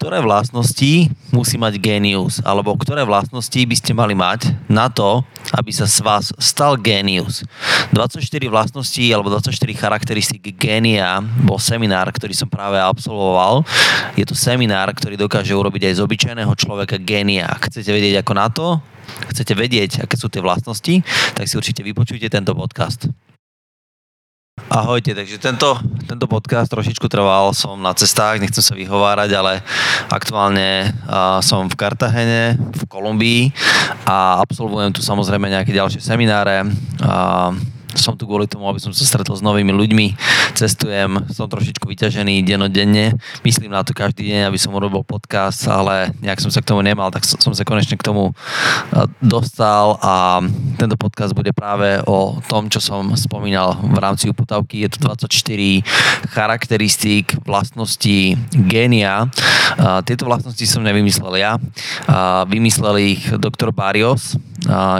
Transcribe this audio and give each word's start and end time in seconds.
ktoré 0.00 0.24
vlastnosti 0.24 1.12
musí 1.28 1.60
mať 1.60 1.76
genius, 1.76 2.40
alebo 2.40 2.72
ktoré 2.72 3.04
vlastnosti 3.04 3.60
by 3.60 3.76
ste 3.76 3.92
mali 3.92 4.16
mať 4.16 4.48
na 4.64 4.88
to, 4.88 5.20
aby 5.52 5.68
sa 5.76 5.84
z 5.84 6.00
vás 6.00 6.32
stal 6.40 6.80
genius. 6.80 7.44
24 7.92 8.16
vlastností 8.48 9.12
alebo 9.12 9.28
24 9.28 9.52
charakteristík 9.76 10.56
génia 10.56 11.20
bol 11.44 11.60
seminár, 11.60 12.08
ktorý 12.16 12.32
som 12.32 12.48
práve 12.48 12.80
absolvoval. 12.80 13.60
Je 14.16 14.24
to 14.24 14.32
seminár, 14.32 14.88
ktorý 14.96 15.20
dokáže 15.20 15.52
urobiť 15.52 15.92
aj 15.92 15.94
z 16.00 16.04
obyčajného 16.08 16.52
človeka 16.56 16.96
génia. 16.96 17.52
Chcete 17.60 17.92
vedieť 17.92 18.24
ako 18.24 18.32
na 18.32 18.48
to, 18.48 18.80
chcete 19.36 19.52
vedieť, 19.52 20.08
aké 20.08 20.16
sú 20.16 20.32
tie 20.32 20.40
vlastnosti, 20.40 21.04
tak 21.36 21.44
si 21.44 21.60
určite 21.60 21.84
vypočujte 21.84 22.32
tento 22.32 22.56
podcast. 22.56 23.04
Ahojte, 24.68 25.16
takže 25.16 25.40
tento, 25.40 25.80
tento 26.04 26.26
podcast 26.28 26.68
trošičku 26.68 27.08
trval, 27.08 27.56
som 27.56 27.80
na 27.80 27.96
cestách, 27.96 28.42
nechcem 28.42 28.60
sa 28.60 28.76
vyhovárať, 28.76 29.30
ale 29.32 29.64
aktuálne 30.12 30.92
uh, 31.08 31.40
som 31.40 31.64
v 31.70 31.74
Kartagene, 31.78 32.58
v 32.58 32.82
Kolumbii 32.84 33.54
a 34.04 34.42
absolvujem 34.44 34.92
tu 34.92 35.00
samozrejme 35.00 35.48
nejaké 35.48 35.72
ďalšie 35.72 36.04
semináre. 36.04 36.68
Uh, 37.00 37.56
som 37.94 38.14
tu 38.14 38.26
kvôli 38.28 38.46
tomu, 38.46 38.68
aby 38.70 38.78
som 38.78 38.94
sa 38.94 39.02
stretol 39.06 39.34
s 39.34 39.42
novými 39.42 39.72
ľuďmi, 39.74 40.06
cestujem, 40.54 41.30
som 41.32 41.50
trošičku 41.50 41.86
vyťažený 41.86 42.42
denodenne, 42.44 43.16
myslím 43.42 43.72
na 43.72 43.82
to 43.86 43.96
každý 43.96 44.28
deň, 44.30 44.50
aby 44.50 44.58
som 44.58 44.74
urobil 44.74 45.02
podcast, 45.06 45.66
ale 45.66 46.12
nejak 46.20 46.42
som 46.42 46.50
sa 46.52 46.62
k 46.62 46.68
tomu 46.70 46.84
nemal, 46.84 47.10
tak 47.10 47.24
som 47.26 47.52
sa 47.54 47.64
konečne 47.66 47.96
k 47.96 48.06
tomu 48.06 48.34
dostal 49.22 49.98
a 50.02 50.44
tento 50.76 50.96
podcast 51.00 51.32
bude 51.34 51.54
práve 51.54 52.02
o 52.06 52.38
tom, 52.46 52.68
čo 52.68 52.82
som 52.82 53.14
spomínal 53.16 53.78
v 53.80 53.98
rámci 53.98 54.30
uputavky. 54.30 54.86
Je 54.86 54.90
to 54.92 55.08
24 55.08 55.82
charakteristík, 56.30 57.40
vlastností 57.46 58.36
génia. 58.68 59.28
Tieto 60.04 60.26
vlastnosti 60.26 60.62
som 60.66 60.82
nevymyslel 60.82 61.34
ja, 61.38 61.56
vymyslel 62.46 62.94
ich 63.00 63.22
doktor 63.38 63.70
Barrios, 63.70 64.34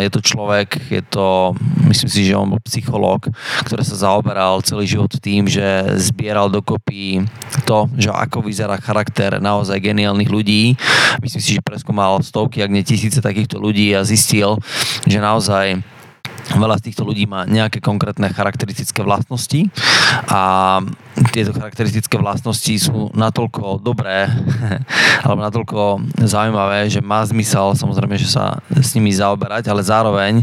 je 0.01 0.09
to 0.09 0.25
človek, 0.25 0.81
je 0.89 1.03
to, 1.05 1.53
myslím 1.91 2.09
si, 2.09 2.25
že 2.25 2.39
on 2.39 2.49
bol 2.49 2.63
psychológ, 2.81 3.29
ktorý 3.69 3.85
sa 3.85 4.09
zaoberal 4.09 4.65
celý 4.65 4.89
život 4.89 5.13
tým, 5.21 5.45
že 5.45 6.01
zbieral 6.01 6.49
dokopy 6.49 7.29
to, 7.69 7.93
že 8.01 8.09
ako 8.09 8.49
vyzerá 8.49 8.81
charakter 8.81 9.37
naozaj 9.37 9.77
geniálnych 9.77 10.33
ľudí. 10.33 10.73
Myslím 11.21 11.43
si, 11.45 11.61
že 11.61 11.61
preskúmal 11.61 12.25
stovky, 12.25 12.65
ak 12.65 12.73
nie 12.73 12.81
tisíce 12.81 13.21
takýchto 13.21 13.61
ľudí 13.61 13.93
a 13.93 14.01
zistil, 14.01 14.57
že 15.05 15.21
naozaj 15.21 15.85
Veľa 16.51 16.81
z 16.81 16.91
týchto 16.91 17.07
ľudí 17.07 17.29
má 17.29 17.47
nejaké 17.47 17.79
konkrétne 17.79 18.27
charakteristické 18.33 19.05
vlastnosti 19.05 19.71
a 20.27 20.41
tieto 21.31 21.55
charakteristické 21.55 22.17
vlastnosti 22.19 22.75
sú 22.81 23.13
natoľko 23.15 23.79
dobré 23.79 24.27
alebo 25.25 25.41
natoľko 25.45 25.81
zaujímavé, 26.25 26.91
že 26.91 27.05
má 27.05 27.23
zmysel 27.23 27.77
samozrejme, 27.77 28.17
že 28.19 28.29
sa 28.33 28.59
s 28.73 28.97
nimi 28.97 29.13
zaoberať, 29.15 29.71
ale 29.71 29.85
zároveň 29.85 30.43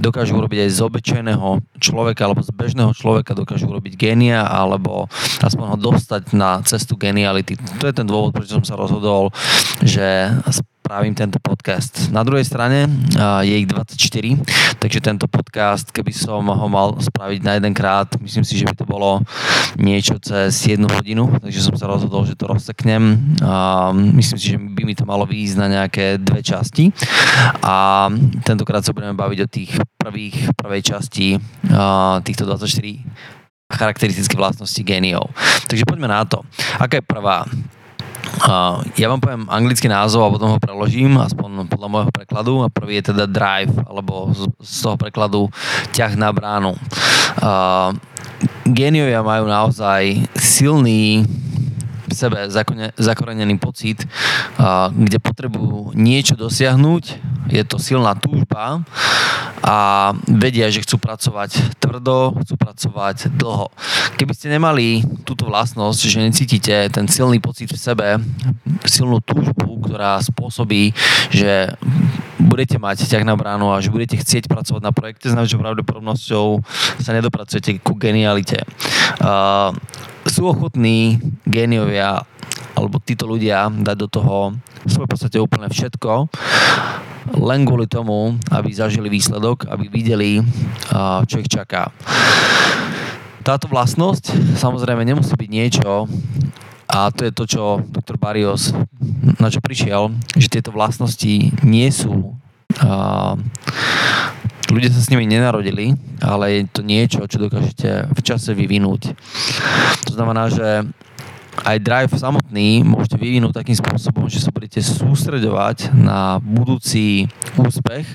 dokážu 0.00 0.34
urobiť 0.34 0.66
aj 0.66 0.70
z 0.74 0.80
obyčajného 0.80 1.48
človeka 1.78 2.26
alebo 2.26 2.42
z 2.42 2.50
bežného 2.50 2.92
človeka 2.96 3.36
dokážu 3.36 3.70
urobiť 3.70 3.94
génia 3.94 4.42
alebo 4.42 5.06
aspoň 5.38 5.66
ho 5.74 5.78
dostať 5.78 6.34
na 6.34 6.64
cestu 6.66 6.98
geniality. 6.98 7.54
To 7.78 7.84
je 7.86 7.94
ten 7.94 8.06
dôvod, 8.08 8.34
prečo 8.34 8.58
som 8.58 8.66
sa 8.66 8.74
rozhodol, 8.74 9.30
že 9.84 10.34
spravím 10.84 11.16
tento 11.16 11.40
podcast. 11.40 12.12
Na 12.12 12.20
druhej 12.20 12.44
strane 12.44 12.84
je 13.40 13.56
ich 13.56 13.64
24, 13.64 13.96
takže 14.76 15.00
tento 15.00 15.24
podcast, 15.32 15.88
keby 15.88 16.12
som 16.12 16.44
ho 16.44 16.68
mal 16.68 17.00
spraviť 17.00 17.40
na 17.40 17.56
jeden 17.56 17.72
krát, 17.72 18.12
myslím 18.20 18.44
si, 18.44 18.60
že 18.60 18.68
by 18.68 18.76
to 18.76 18.84
bolo 18.84 19.24
niečo 19.80 20.20
cez 20.20 20.52
jednu 20.60 20.84
hodinu, 20.92 21.40
takže 21.40 21.64
som 21.64 21.72
sa 21.72 21.88
rozhodol, 21.88 22.28
že 22.28 22.36
to 22.36 22.44
rozseknem. 22.44 23.16
Myslím 24.12 24.36
si, 24.36 24.52
že 24.52 24.60
by 24.60 24.84
mi 24.84 24.92
to 24.92 25.08
malo 25.08 25.24
výjsť 25.24 25.56
na 25.56 25.72
nejaké 25.72 26.20
dve 26.20 26.44
časti 26.44 26.92
a 27.64 28.12
tentokrát 28.44 28.84
sa 28.84 28.92
budeme 28.92 29.16
baviť 29.16 29.38
o 29.40 29.48
tých 29.48 29.80
prvých, 29.96 30.52
prvej 30.52 30.84
časti 30.84 31.40
týchto 32.28 32.44
24 32.44 33.72
charakteristické 33.72 34.36
vlastnosti 34.36 34.84
géniov. 34.84 35.32
Takže 35.64 35.88
poďme 35.88 36.12
na 36.12 36.28
to. 36.28 36.44
Aká 36.76 37.00
je 37.00 37.08
prvá? 37.08 37.48
Uh, 38.44 38.84
ja 38.98 39.08
vám 39.08 39.20
poviem 39.20 39.44
anglický 39.48 39.88
názov 39.88 40.26
a 40.26 40.32
potom 40.34 40.56
ho 40.56 40.58
preložím, 40.60 41.16
aspoň 41.16 41.68
podľa 41.68 41.88
môjho 41.88 42.10
prekladu. 42.12 42.52
A 42.64 42.72
prvý 42.72 43.00
je 43.00 43.14
teda 43.14 43.24
drive, 43.24 43.72
alebo 43.88 44.32
z, 44.34 44.48
toho 44.84 44.96
prekladu 45.00 45.48
ťah 45.96 46.12
na 46.16 46.30
bránu. 46.34 46.76
Uh, 47.40 47.96
géniovia 48.68 49.24
majú 49.24 49.48
naozaj 49.48 50.28
silný 50.36 51.24
sebe 52.14 52.46
zakorenený 52.94 53.58
pocit, 53.58 54.06
kde 54.94 55.18
potrebujú 55.18 55.92
niečo 55.98 56.38
dosiahnuť, 56.38 57.04
je 57.50 57.62
to 57.66 57.76
silná 57.76 58.16
túžba 58.16 58.80
a 59.64 59.76
vedia, 60.28 60.68
že 60.68 60.84
chcú 60.84 61.00
pracovať 61.00 61.80
tvrdo, 61.80 62.36
chcú 62.44 62.54
pracovať 62.56 63.32
dlho. 63.32 63.72
Keby 64.20 64.32
ste 64.36 64.52
nemali 64.52 65.00
túto 65.24 65.48
vlastnosť, 65.48 66.00
že 66.04 66.18
necítite 66.20 66.74
ten 66.92 67.08
silný 67.08 67.40
pocit 67.40 67.72
v 67.72 67.80
sebe, 67.80 68.08
silnú 68.84 69.24
túžbu, 69.24 69.80
ktorá 69.84 70.20
spôsobí, 70.20 70.92
že 71.32 71.72
budete 72.36 72.76
mať 72.76 73.08
ťah 73.08 73.24
na 73.24 73.40
bránu 73.40 73.72
a 73.72 73.80
že 73.80 73.88
budete 73.88 74.20
chcieť 74.20 74.52
pracovať 74.52 74.82
na 74.84 74.92
projekte, 74.92 75.32
znamená, 75.32 75.48
že 75.48 75.56
pravdepodobnosťou 75.56 76.60
sa 77.00 77.10
nedopracujete 77.16 77.80
ku 77.80 77.96
genialite. 77.96 78.60
Uh, 79.20 79.72
sú 80.34 80.50
ochotní 80.50 81.22
géniovia 81.46 82.26
alebo 82.74 82.98
títo 82.98 83.30
ľudia 83.30 83.70
dať 83.70 83.96
do 84.02 84.08
toho 84.10 84.36
svoje 84.82 85.06
podstate 85.06 85.38
úplne 85.38 85.70
všetko, 85.70 86.26
len 87.38 87.62
kvôli 87.62 87.86
tomu, 87.86 88.34
aby 88.50 88.74
zažili 88.74 89.06
výsledok, 89.06 89.70
aby 89.70 89.86
videli, 89.86 90.42
čo 91.30 91.38
ich 91.38 91.46
čaká. 91.46 91.94
Táto 93.46 93.70
vlastnosť 93.70 94.58
samozrejme 94.58 95.06
nemusí 95.06 95.38
byť 95.38 95.50
niečo, 95.54 96.10
a 96.90 97.14
to 97.14 97.26
je 97.26 97.32
to, 97.32 97.44
čo 97.46 97.62
doktor 97.90 98.18
Barrios 98.18 98.74
na 99.38 99.48
čo 99.48 99.62
prišiel, 99.62 100.10
že 100.34 100.50
tieto 100.50 100.74
vlastnosti 100.74 101.54
nie 101.62 101.88
sú 101.94 102.34
ľudia 104.74 104.90
sa 104.90 104.98
s 104.98 105.10
nimi 105.14 105.30
nenarodili, 105.30 105.94
ale 106.18 106.58
je 106.58 106.62
to 106.66 106.82
niečo, 106.82 107.22
čo 107.30 107.38
dokážete 107.38 108.10
v 108.10 108.20
čase 108.26 108.50
vyvinúť. 108.58 109.14
To 110.10 110.12
znamená, 110.18 110.50
že 110.50 110.82
aj 111.62 111.78
drive 111.78 112.12
samotný 112.18 112.82
môžete 112.82 113.14
vyvinúť 113.14 113.54
takým 113.54 113.78
spôsobom, 113.78 114.26
že 114.26 114.42
sa 114.42 114.50
budete 114.50 114.82
sústreďovať 114.82 115.94
na 115.94 116.42
budúci 116.42 117.30
úspech 117.54 118.06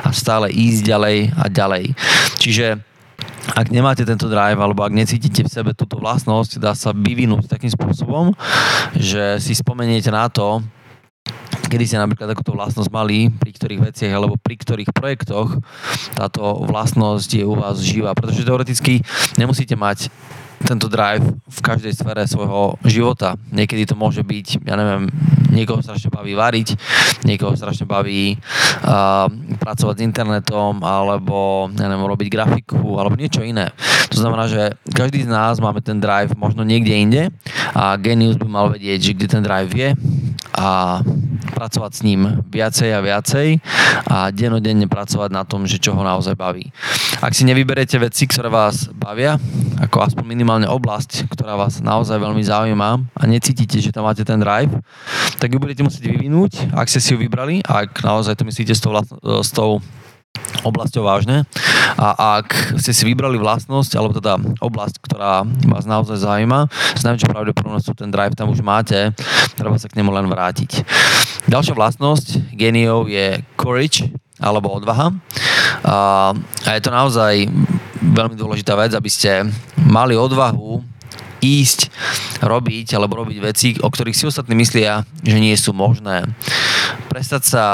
a 0.00 0.08
stále 0.16 0.48
ísť 0.48 0.80
ďalej 0.80 1.18
a 1.36 1.44
ďalej. 1.52 1.84
Čiže 2.40 2.80
ak 3.52 3.68
nemáte 3.68 4.02
tento 4.02 4.26
drive 4.32 4.56
alebo 4.56 4.82
ak 4.82 4.96
necítite 4.96 5.44
v 5.44 5.52
sebe 5.52 5.70
túto 5.76 6.00
vlastnosť, 6.00 6.56
dá 6.56 6.72
sa 6.72 6.96
vyvinúť 6.96 7.46
takým 7.46 7.70
spôsobom, 7.70 8.32
že 8.96 9.38
si 9.44 9.52
spomeniete 9.52 10.08
na 10.08 10.26
to, 10.32 10.64
kedy 11.76 11.84
ste 11.92 12.00
napríklad 12.00 12.32
takúto 12.32 12.56
vlastnosť 12.56 12.88
mali, 12.88 13.28
pri 13.28 13.52
ktorých 13.52 13.92
veciach 13.92 14.12
alebo 14.16 14.40
pri 14.40 14.56
ktorých 14.56 14.96
projektoch 14.96 15.60
táto 16.16 16.64
vlastnosť 16.64 17.36
je 17.36 17.44
u 17.44 17.52
vás 17.52 17.84
živá. 17.84 18.16
Pretože 18.16 18.48
teoreticky 18.48 19.04
nemusíte 19.36 19.76
mať 19.76 20.08
tento 20.64 20.88
drive 20.88 21.36
v 21.44 21.60
každej 21.60 21.92
sfére 21.92 22.24
svojho 22.24 22.80
života. 22.86 23.36
Niekedy 23.52 23.84
to 23.84 23.94
môže 23.98 24.24
byť, 24.24 24.64
ja 24.64 24.74
neviem, 24.78 25.10
niekoho 25.52 25.80
strašne 25.80 26.08
baví 26.08 26.32
variť, 26.32 26.76
niekoho 27.24 27.56
strašne 27.56 27.84
baví 27.84 28.36
uh, 28.36 29.28
pracovať 29.60 29.94
s 30.00 30.06
internetom, 30.06 30.80
alebo, 30.84 31.68
ja 31.76 31.86
neviem, 31.90 32.08
robiť 32.08 32.28
grafiku, 32.32 32.96
alebo 32.96 33.16
niečo 33.18 33.44
iné. 33.44 33.72
To 34.12 34.20
znamená, 34.22 34.48
že 34.48 34.76
každý 34.94 35.26
z 35.26 35.30
nás 35.32 35.60
máme 35.60 35.82
ten 35.82 35.98
drive 36.00 36.32
možno 36.38 36.62
niekde 36.62 36.94
inde 36.94 37.22
a 37.76 37.98
Genius 38.00 38.38
by 38.40 38.48
mal 38.48 38.66
vedieť, 38.72 39.12
že 39.12 39.14
kde 39.16 39.26
ten 39.28 39.42
drive 39.42 39.72
je 39.74 39.90
a 40.56 41.00
pracovať 41.52 41.92
s 41.92 42.00
ním 42.04 42.44
viacej 42.48 42.90
a 42.96 43.00
viacej 43.04 43.48
a 44.08 44.30
denodenne 44.32 44.88
pracovať 44.88 45.30
na 45.32 45.42
tom, 45.44 45.68
že 45.68 45.76
čo 45.76 45.92
ho 45.92 46.00
naozaj 46.04 46.32
baví. 46.32 46.72
Ak 47.20 47.34
si 47.34 47.44
nevyberete 47.44 48.00
veci, 48.00 48.24
ktoré 48.28 48.48
vás 48.48 48.88
bavia, 48.92 49.36
ako 49.80 50.06
aspoň 50.06 50.24
minimálne 50.24 50.45
oblasť, 50.46 51.26
ktorá 51.28 51.58
vás 51.58 51.82
naozaj 51.82 52.16
veľmi 52.22 52.42
zaujíma 52.42 52.90
a 53.12 53.22
necítite, 53.26 53.82
že 53.82 53.90
tam 53.90 54.06
máte 54.06 54.22
ten 54.22 54.38
drive, 54.38 54.70
tak 55.42 55.50
ju 55.50 55.58
budete 55.58 55.82
musieť 55.82 56.06
vyvinúť, 56.06 56.72
ak 56.72 56.86
ste 56.86 57.02
si 57.02 57.12
ju 57.12 57.18
vybrali, 57.18 57.60
ak 57.66 58.00
naozaj 58.06 58.38
to 58.38 58.46
myslíte 58.46 58.72
s 58.72 58.80
tou, 58.80 58.94
s 59.42 59.50
tou 59.50 59.82
oblasťou 60.62 61.00
vážne 61.00 61.48
a 61.96 62.38
ak 62.40 62.76
ste 62.76 62.92
si 62.92 63.08
vybrali 63.08 63.40
vlastnosť, 63.40 63.96
alebo 63.96 64.12
teda 64.20 64.36
oblasť, 64.60 65.00
ktorá 65.00 65.48
vás 65.68 65.88
naozaj 65.88 66.22
zaujíma, 66.22 66.68
s 66.94 67.02
najväčšou 67.02 67.32
pravdepodobnosťou 67.32 67.94
ten 67.96 68.12
drive 68.12 68.36
tam 68.36 68.52
už 68.52 68.60
máte, 68.60 69.16
treba 69.56 69.80
sa 69.80 69.88
k 69.88 69.96
nemu 69.96 70.12
len 70.12 70.28
vrátiť. 70.28 70.84
Ďalšia 71.48 71.72
vlastnosť 71.72 72.52
geniov 72.52 73.08
je 73.08 73.40
courage, 73.56 74.12
alebo 74.36 74.68
odvaha. 74.68 75.16
A 75.88 76.36
je 76.76 76.82
to 76.84 76.92
naozaj 76.92 77.48
veľmi 78.12 78.36
dôležitá 78.38 78.78
vec, 78.78 78.94
aby 78.94 79.10
ste 79.10 79.48
mali 79.86 80.14
odvahu 80.14 80.82
ísť, 81.40 81.92
robiť 82.42 82.96
alebo 82.96 83.22
robiť 83.22 83.38
veci, 83.38 83.68
o 83.78 83.88
ktorých 83.88 84.16
si 84.16 84.24
ostatní 84.26 84.56
myslia, 84.56 85.04
že 85.22 85.38
nie 85.38 85.54
sú 85.54 85.76
možné. 85.76 86.24
Prestať 87.12 87.42
sa 87.44 87.64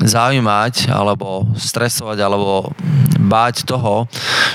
zaujímať 0.00 0.88
alebo 0.90 1.44
stresovať 1.58 2.18
alebo 2.22 2.72
báť 3.18 3.66
toho, 3.68 4.08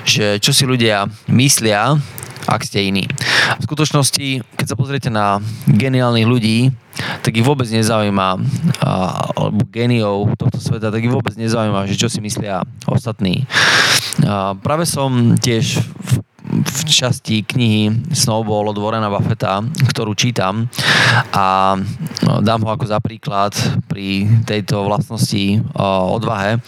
že 0.07 0.39
čo 0.39 0.56
si 0.56 0.63
ľudia 0.65 1.06
myslia, 1.30 2.00
ak 2.48 2.66
ste 2.66 2.90
iní. 2.90 3.07
V 3.60 3.63
skutočnosti, 3.63 4.44
keď 4.60 4.66
sa 4.68 4.75
pozriete 4.80 5.10
na 5.13 5.40
geniálnych 5.69 6.28
ľudí, 6.28 6.72
tak 7.25 7.34
ich 7.34 7.45
vôbec 7.45 7.66
nezaujíma, 7.66 8.38
alebo 9.34 9.62
geniov 9.72 10.36
tohto 10.38 10.62
sveta, 10.62 10.94
tak 10.94 11.01
ich 11.01 11.13
vôbec 11.13 11.34
nezaujíma, 11.34 11.90
že 11.90 11.98
čo 11.98 12.07
si 12.12 12.22
myslia 12.22 12.62
ostatní. 12.86 13.50
Práve 14.62 14.86
som 14.86 15.40
tiež 15.40 15.81
v 15.81 16.12
v 16.44 16.80
časti 16.84 17.48
knihy 17.48 18.12
Snowball 18.12 18.68
od 18.68 18.78
Warrena 18.78 19.07
Buffetta, 19.07 19.63
ktorú 19.63 20.12
čítam. 20.12 20.68
A 21.31 21.75
no, 22.24 22.44
dám 22.44 22.68
ho 22.68 22.69
ako 22.75 22.86
za 22.86 23.00
príklad 23.00 23.56
pri 23.88 24.28
tejto 24.44 24.84
vlastnosti 24.84 25.63
odvahe, 26.13 26.60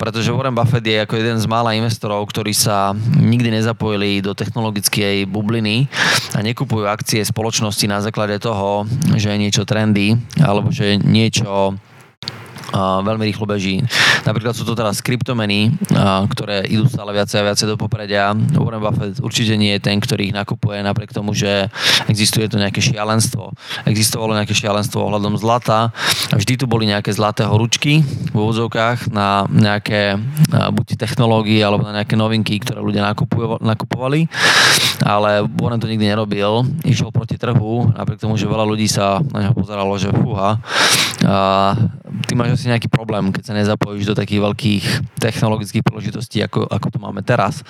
pretože 0.00 0.32
Warren 0.32 0.56
Buffett 0.56 0.84
je 0.84 1.04
ako 1.04 1.14
jeden 1.20 1.36
z 1.36 1.46
mála 1.46 1.76
investorov, 1.76 2.24
ktorí 2.26 2.56
sa 2.56 2.96
nikdy 3.20 3.52
nezapojili 3.60 4.24
do 4.24 4.32
technologickej 4.32 5.28
bubliny 5.28 5.86
a 6.34 6.40
nekupujú 6.40 6.88
akcie 6.88 7.20
spoločnosti 7.22 7.86
na 7.86 8.00
základe 8.00 8.40
toho, 8.40 8.88
že 9.14 9.30
je 9.30 9.38
niečo 9.38 9.68
trendy 9.68 10.16
alebo 10.40 10.72
že 10.72 10.96
niečo 10.98 11.76
veľmi 12.74 13.30
rýchlo 13.30 13.46
beží. 13.46 13.78
Napríklad 14.26 14.58
sú 14.58 14.66
to 14.66 14.74
teraz 14.74 14.98
kryptomeny, 14.98 15.70
ktoré 16.34 16.66
idú 16.66 16.90
stále 16.90 17.14
viacej 17.14 17.38
a 17.40 17.46
viacej 17.54 17.66
do 17.70 17.76
popredia. 17.78 18.34
Warren 18.34 18.82
Buffett 18.82 19.22
určite 19.22 19.54
nie 19.54 19.78
je 19.78 19.84
ten, 19.86 20.02
ktorý 20.02 20.32
ich 20.32 20.34
nakupuje 20.34 20.82
napriek 20.82 21.14
tomu, 21.14 21.30
že 21.36 21.70
existuje 22.10 22.50
to 22.50 22.58
nejaké 22.58 22.82
šialenstvo. 22.82 23.54
Existovalo 23.86 24.34
nejaké 24.34 24.58
šialenstvo 24.58 25.06
ohľadom 25.06 25.38
zlata. 25.38 25.94
Vždy 26.34 26.58
tu 26.58 26.66
boli 26.66 26.90
nejaké 26.90 27.14
zlaté 27.14 27.46
horúčky 27.46 28.02
v 28.02 28.34
úvodzovkách 28.34 29.14
na 29.14 29.46
nejaké 29.46 30.18
buď 30.50 30.98
technológie 30.98 31.62
alebo 31.62 31.86
na 31.86 32.02
nejaké 32.02 32.18
novinky, 32.18 32.58
ktoré 32.58 32.82
ľudia 32.82 33.06
nakupovali. 33.62 34.26
Ale 35.04 35.46
Warren 35.60 35.78
to 35.78 35.86
nikdy 35.86 36.10
nerobil. 36.10 36.66
Išiel 36.82 37.14
proti 37.14 37.38
trhu, 37.38 37.92
napriek 37.94 38.18
tomu, 38.18 38.34
že 38.40 38.50
veľa 38.50 38.64
ľudí 38.66 38.88
sa 38.90 39.20
na 39.30 39.46
neho 39.46 39.54
pozeralo, 39.54 39.94
že 40.00 40.10
fúha. 40.10 40.58
A 41.24 41.72
ty 42.28 42.36
máš 42.36 42.60
asi 42.60 42.63
nejaký 42.70 42.88
problém, 42.88 43.32
keď 43.32 43.42
sa 43.50 43.54
nezapojíš 43.54 44.12
do 44.12 44.18
takých 44.18 44.40
veľkých 44.40 44.84
technologických 45.20 45.84
príležitostí, 45.84 46.44
ako, 46.44 46.68
ako 46.68 46.88
to 46.92 46.98
máme 47.00 47.20
teraz. 47.24 47.64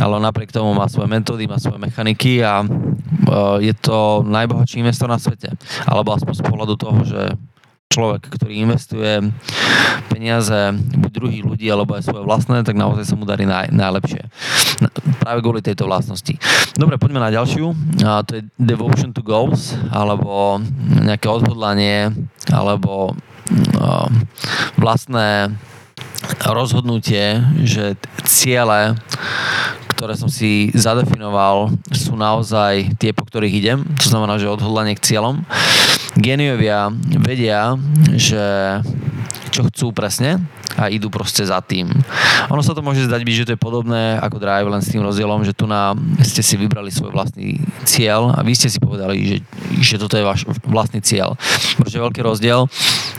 Ale 0.00 0.20
napriek 0.20 0.52
tomu 0.52 0.72
má 0.72 0.88
svoje 0.88 1.10
metódy, 1.10 1.44
má 1.48 1.60
svoje 1.60 1.80
mechaniky 1.80 2.40
a 2.40 2.64
uh, 2.64 3.56
je 3.60 3.74
to 3.76 4.24
najbohatší 4.24 4.80
investor 4.80 5.08
na 5.08 5.20
svete. 5.20 5.52
Alebo 5.84 6.16
aspoň 6.16 6.34
z 6.40 6.42
pohľadu 6.44 6.74
toho, 6.80 7.00
že 7.04 7.20
človek, 7.92 8.24
ktorý 8.32 8.64
investuje 8.64 9.20
peniaze 10.08 10.72
buď 10.96 11.10
druhých 11.12 11.44
ľudí, 11.44 11.66
alebo 11.68 11.92
aj 11.92 12.08
svoje 12.08 12.24
vlastné, 12.24 12.64
tak 12.64 12.80
naozaj 12.80 13.04
sa 13.04 13.14
mu 13.20 13.28
darí 13.28 13.44
naj, 13.44 13.68
najlepšie. 13.68 14.32
Práve 15.20 15.44
kvôli 15.44 15.60
tejto 15.60 15.84
vlastnosti. 15.84 16.32
Dobre, 16.72 16.96
poďme 16.96 17.20
na 17.20 17.28
ďalšiu. 17.28 17.68
A 18.08 18.24
to 18.24 18.40
je 18.40 18.48
devotion 18.56 19.12
to 19.12 19.20
goals, 19.20 19.76
alebo 19.92 20.56
nejaké 21.04 21.28
odhodlanie, 21.28 22.08
alebo 22.48 23.12
vlastné 24.78 25.54
rozhodnutie, 26.46 27.42
že 27.66 27.98
ciele, 28.26 28.94
ktoré 29.94 30.18
som 30.18 30.30
si 30.30 30.74
zadefinoval, 30.74 31.70
sú 31.94 32.18
naozaj 32.18 32.98
tie, 32.98 33.14
po 33.14 33.26
ktorých 33.26 33.54
idem. 33.54 33.78
To 34.02 34.06
znamená, 34.06 34.38
že 34.38 34.50
odhodlanie 34.50 34.98
k 34.98 35.14
cieľom. 35.14 35.46
Geniovia 36.18 36.92
vedia, 37.22 37.78
že 38.14 38.44
čo 39.52 39.68
chcú 39.68 39.92
presne 39.92 40.42
a 40.76 40.88
idú 40.88 41.12
proste 41.12 41.44
za 41.44 41.60
tým. 41.60 41.88
Ono 42.48 42.62
sa 42.64 42.72
to 42.72 42.84
môže 42.84 43.04
zdať 43.04 43.20
byť, 43.22 43.34
že 43.36 43.46
to 43.48 43.54
je 43.54 43.60
podobné 43.60 44.16
ako 44.18 44.40
drive, 44.40 44.68
len 44.68 44.80
s 44.80 44.90
tým 44.92 45.04
rozdielom, 45.04 45.44
že 45.44 45.52
tu 45.52 45.68
na, 45.68 45.92
ste 46.24 46.40
si 46.40 46.56
vybrali 46.56 46.88
svoj 46.88 47.12
vlastný 47.12 47.60
cieľ 47.84 48.32
a 48.32 48.40
vy 48.40 48.52
ste 48.56 48.72
si 48.72 48.80
povedali, 48.80 49.16
že, 49.20 49.36
že 49.80 49.96
toto 50.00 50.16
je 50.16 50.24
váš 50.24 50.48
vlastný 50.64 51.04
cieľ. 51.04 51.36
Pretože 51.76 52.02
veľký 52.02 52.20
rozdiel, 52.24 52.68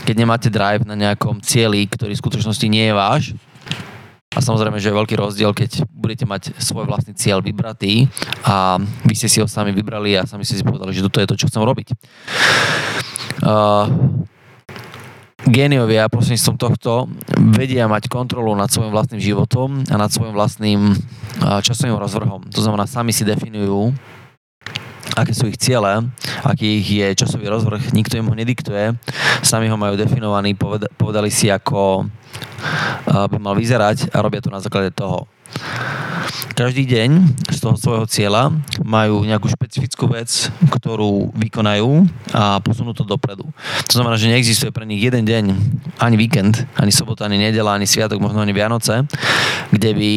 keď 0.03 0.15
nemáte 0.17 0.49
drive 0.49 0.85
na 0.85 0.97
nejakom 0.97 1.39
cieli, 1.41 1.85
ktorý 1.85 2.17
v 2.17 2.23
skutočnosti 2.23 2.67
nie 2.69 2.89
je 2.89 2.95
váš, 2.95 3.23
a 4.33 4.41
samozrejme, 4.41 4.81
že 4.81 4.89
je 4.89 4.97
veľký 4.97 5.13
rozdiel, 5.13 5.53
keď 5.53 5.85
budete 5.93 6.25
mať 6.25 6.57
svoj 6.57 6.89
vlastný 6.89 7.13
cieľ 7.13 7.45
vybratý 7.45 8.09
a 8.41 8.81
vy 9.05 9.13
ste 9.13 9.29
si 9.29 9.37
ho 9.37 9.45
sami 9.45 9.69
vybrali 9.69 10.17
a 10.17 10.25
sami 10.25 10.41
ste 10.41 10.57
si 10.57 10.65
povedali, 10.65 10.89
že 10.89 11.05
toto 11.05 11.21
je 11.21 11.29
to, 11.29 11.37
čo 11.37 11.49
chcem 11.53 11.61
robiť. 11.61 11.93
Uh, 13.45 13.85
géniovia 15.43 16.07
prostredníctvom 16.07 16.57
tohto 16.59 17.11
vedia 17.55 17.89
mať 17.91 18.07
kontrolu 18.07 18.55
nad 18.55 18.71
svojim 18.71 18.95
vlastným 18.95 19.19
životom 19.19 19.83
a 19.91 19.95
nad 19.99 20.07
svojim 20.07 20.31
vlastným 20.31 20.95
časovým 21.39 21.99
rozvrhom. 21.99 22.47
To 22.47 22.59
znamená, 22.63 22.87
sami 22.87 23.11
si 23.11 23.27
definujú, 23.27 23.91
aké 25.13 25.35
sú 25.35 25.51
ich 25.51 25.59
ciele, 25.59 26.07
aký 26.47 26.79
ich 26.79 26.87
je 26.87 27.07
časový 27.19 27.51
rozvrh, 27.51 27.91
nikto 27.91 28.15
im 28.15 28.31
ho 28.31 28.35
nediktuje, 28.35 28.95
sami 29.43 29.67
ho 29.67 29.75
majú 29.75 29.99
definovaný, 29.99 30.55
povedali 30.95 31.27
si, 31.27 31.51
ako 31.51 32.07
by 33.05 33.37
mal 33.37 33.53
vyzerať 33.53 34.15
a 34.15 34.23
robia 34.23 34.39
to 34.39 34.47
na 34.47 34.63
základe 34.63 34.95
toho. 34.95 35.27
Každý 36.53 36.85
deň 36.85 37.09
z 37.49 37.57
toho 37.65 37.73
svojho 37.73 38.05
cieľa 38.05 38.53
majú 38.85 39.25
nejakú 39.25 39.49
špecifickú 39.49 40.05
vec, 40.05 40.53
ktorú 40.69 41.33
vykonajú 41.33 42.05
a 42.29 42.61
posunú 42.61 42.93
to 42.93 43.01
dopredu. 43.01 43.49
To 43.89 43.93
znamená, 43.97 44.21
že 44.21 44.29
neexistuje 44.29 44.69
pre 44.69 44.85
nich 44.85 45.01
jeden 45.01 45.25
deň, 45.25 45.43
ani 45.97 46.13
víkend, 46.13 46.61
ani 46.77 46.93
sobota, 46.93 47.25
ani 47.25 47.41
nedela, 47.41 47.73
ani 47.73 47.89
sviatok, 47.89 48.21
možno 48.21 48.45
ani 48.45 48.53
Vianoce, 48.53 49.01
kde 49.73 49.89
by 49.97 50.11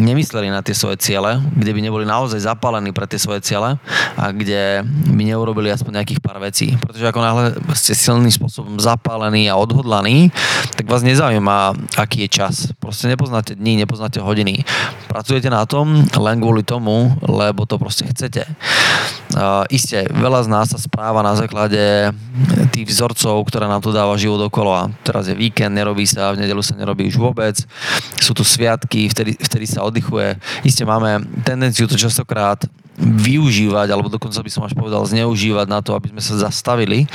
nemysleli 0.00 0.48
na 0.48 0.64
tie 0.64 0.72
svoje 0.72 0.96
ciele, 0.96 1.44
kde 1.52 1.76
by 1.76 1.80
neboli 1.84 2.08
naozaj 2.08 2.40
zapálení 2.40 2.96
pre 2.96 3.04
tie 3.04 3.20
svoje 3.20 3.44
ciele 3.44 3.76
a 4.16 4.24
kde 4.32 4.88
by 5.12 5.22
neurobili 5.28 5.68
aspoň 5.68 6.00
nejakých 6.00 6.24
pár 6.24 6.40
vecí. 6.40 6.72
Pretože 6.80 7.04
ako 7.04 7.20
náhle 7.20 7.44
ste 7.76 7.92
silným 7.92 8.32
spôsobom 8.32 8.80
zapálení 8.80 9.52
a 9.52 9.60
odhodlaní, 9.60 10.32
tak 10.72 10.88
vás 10.88 11.04
nezaujíma, 11.04 11.76
aký 12.00 12.24
je 12.24 12.28
čas. 12.32 12.54
Proste 12.80 13.12
nepoznáte 13.12 13.52
dní, 13.52 13.76
nepoznáte 13.76 14.24
hodiny. 14.24 14.64
Pracujete 15.08 15.52
na 15.52 15.68
tom 15.68 16.04
len 16.08 16.36
kvôli 16.40 16.64
tomu, 16.64 17.12
lebo 17.20 17.68
to 17.68 17.76
proste 17.76 18.08
chcete. 18.08 18.48
Uh, 19.32 19.64
isté, 19.72 20.04
veľa 20.08 20.44
z 20.44 20.48
nás 20.48 20.66
sa 20.72 20.80
správa 20.80 21.24
na 21.24 21.32
základe 21.32 22.12
tých 22.72 22.88
vzorcov, 22.88 23.44
ktoré 23.48 23.64
nám 23.68 23.80
tu 23.80 23.92
dáva 23.92 24.16
život 24.20 24.40
okolo. 24.48 24.92
Teraz 25.04 25.28
je 25.28 25.36
víkend, 25.36 25.72
nerobí 25.72 26.04
sa, 26.04 26.32
v 26.36 26.44
nedelu 26.44 26.60
sa 26.60 26.76
nerobí 26.76 27.08
už 27.08 27.16
vôbec. 27.16 27.56
Sú 28.20 28.36
tu 28.36 28.44
sviatky, 28.44 29.08
vtedy, 29.08 29.36
vtedy 29.36 29.64
sa 29.68 29.84
oddychuje. 29.84 30.36
Isté 30.64 30.84
máme 30.84 31.24
tendenciu 31.44 31.88
to 31.88 31.96
častokrát 31.96 32.64
využívať, 33.02 33.90
alebo 33.90 34.06
dokonca 34.06 34.38
by 34.38 34.50
som 34.50 34.62
až 34.62 34.78
povedal 34.78 35.02
zneužívať 35.02 35.66
na 35.66 35.82
to, 35.82 35.98
aby 35.98 36.14
sme 36.14 36.22
sa 36.22 36.48
zastavili, 36.48 37.10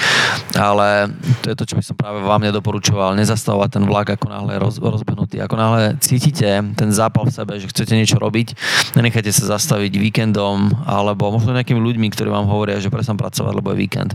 ale 0.53 1.09
to 1.39 1.49
je 1.51 1.55
to, 1.55 1.63
čo 1.63 1.75
by 1.79 1.83
som 1.83 1.95
práve 1.95 2.19
vám 2.19 2.43
nedoporučoval, 2.43 3.15
nezastavovať 3.15 3.69
ten 3.79 3.83
vlak 3.87 4.19
ako 4.19 4.27
náhle 4.27 4.59
roz, 4.59 4.75
rozbehnutý. 4.83 5.39
Ako 5.39 5.55
náhle 5.55 5.95
cítite 6.03 6.59
ten 6.75 6.89
zápal 6.91 7.31
v 7.31 7.33
sebe, 7.33 7.53
že 7.55 7.71
chcete 7.71 7.95
niečo 7.95 8.19
robiť, 8.19 8.53
nenechajte 8.99 9.31
sa 9.31 9.57
zastaviť 9.57 9.95
víkendom 9.95 10.75
alebo 10.83 11.31
možno 11.31 11.55
nejakými 11.55 11.79
ľuďmi, 11.79 12.11
ktorí 12.11 12.27
vám 12.27 12.51
hovoria, 12.51 12.83
že 12.83 12.91
presám 12.91 13.15
pracovať, 13.15 13.53
lebo 13.55 13.71
je 13.71 13.77
víkend. 13.79 14.11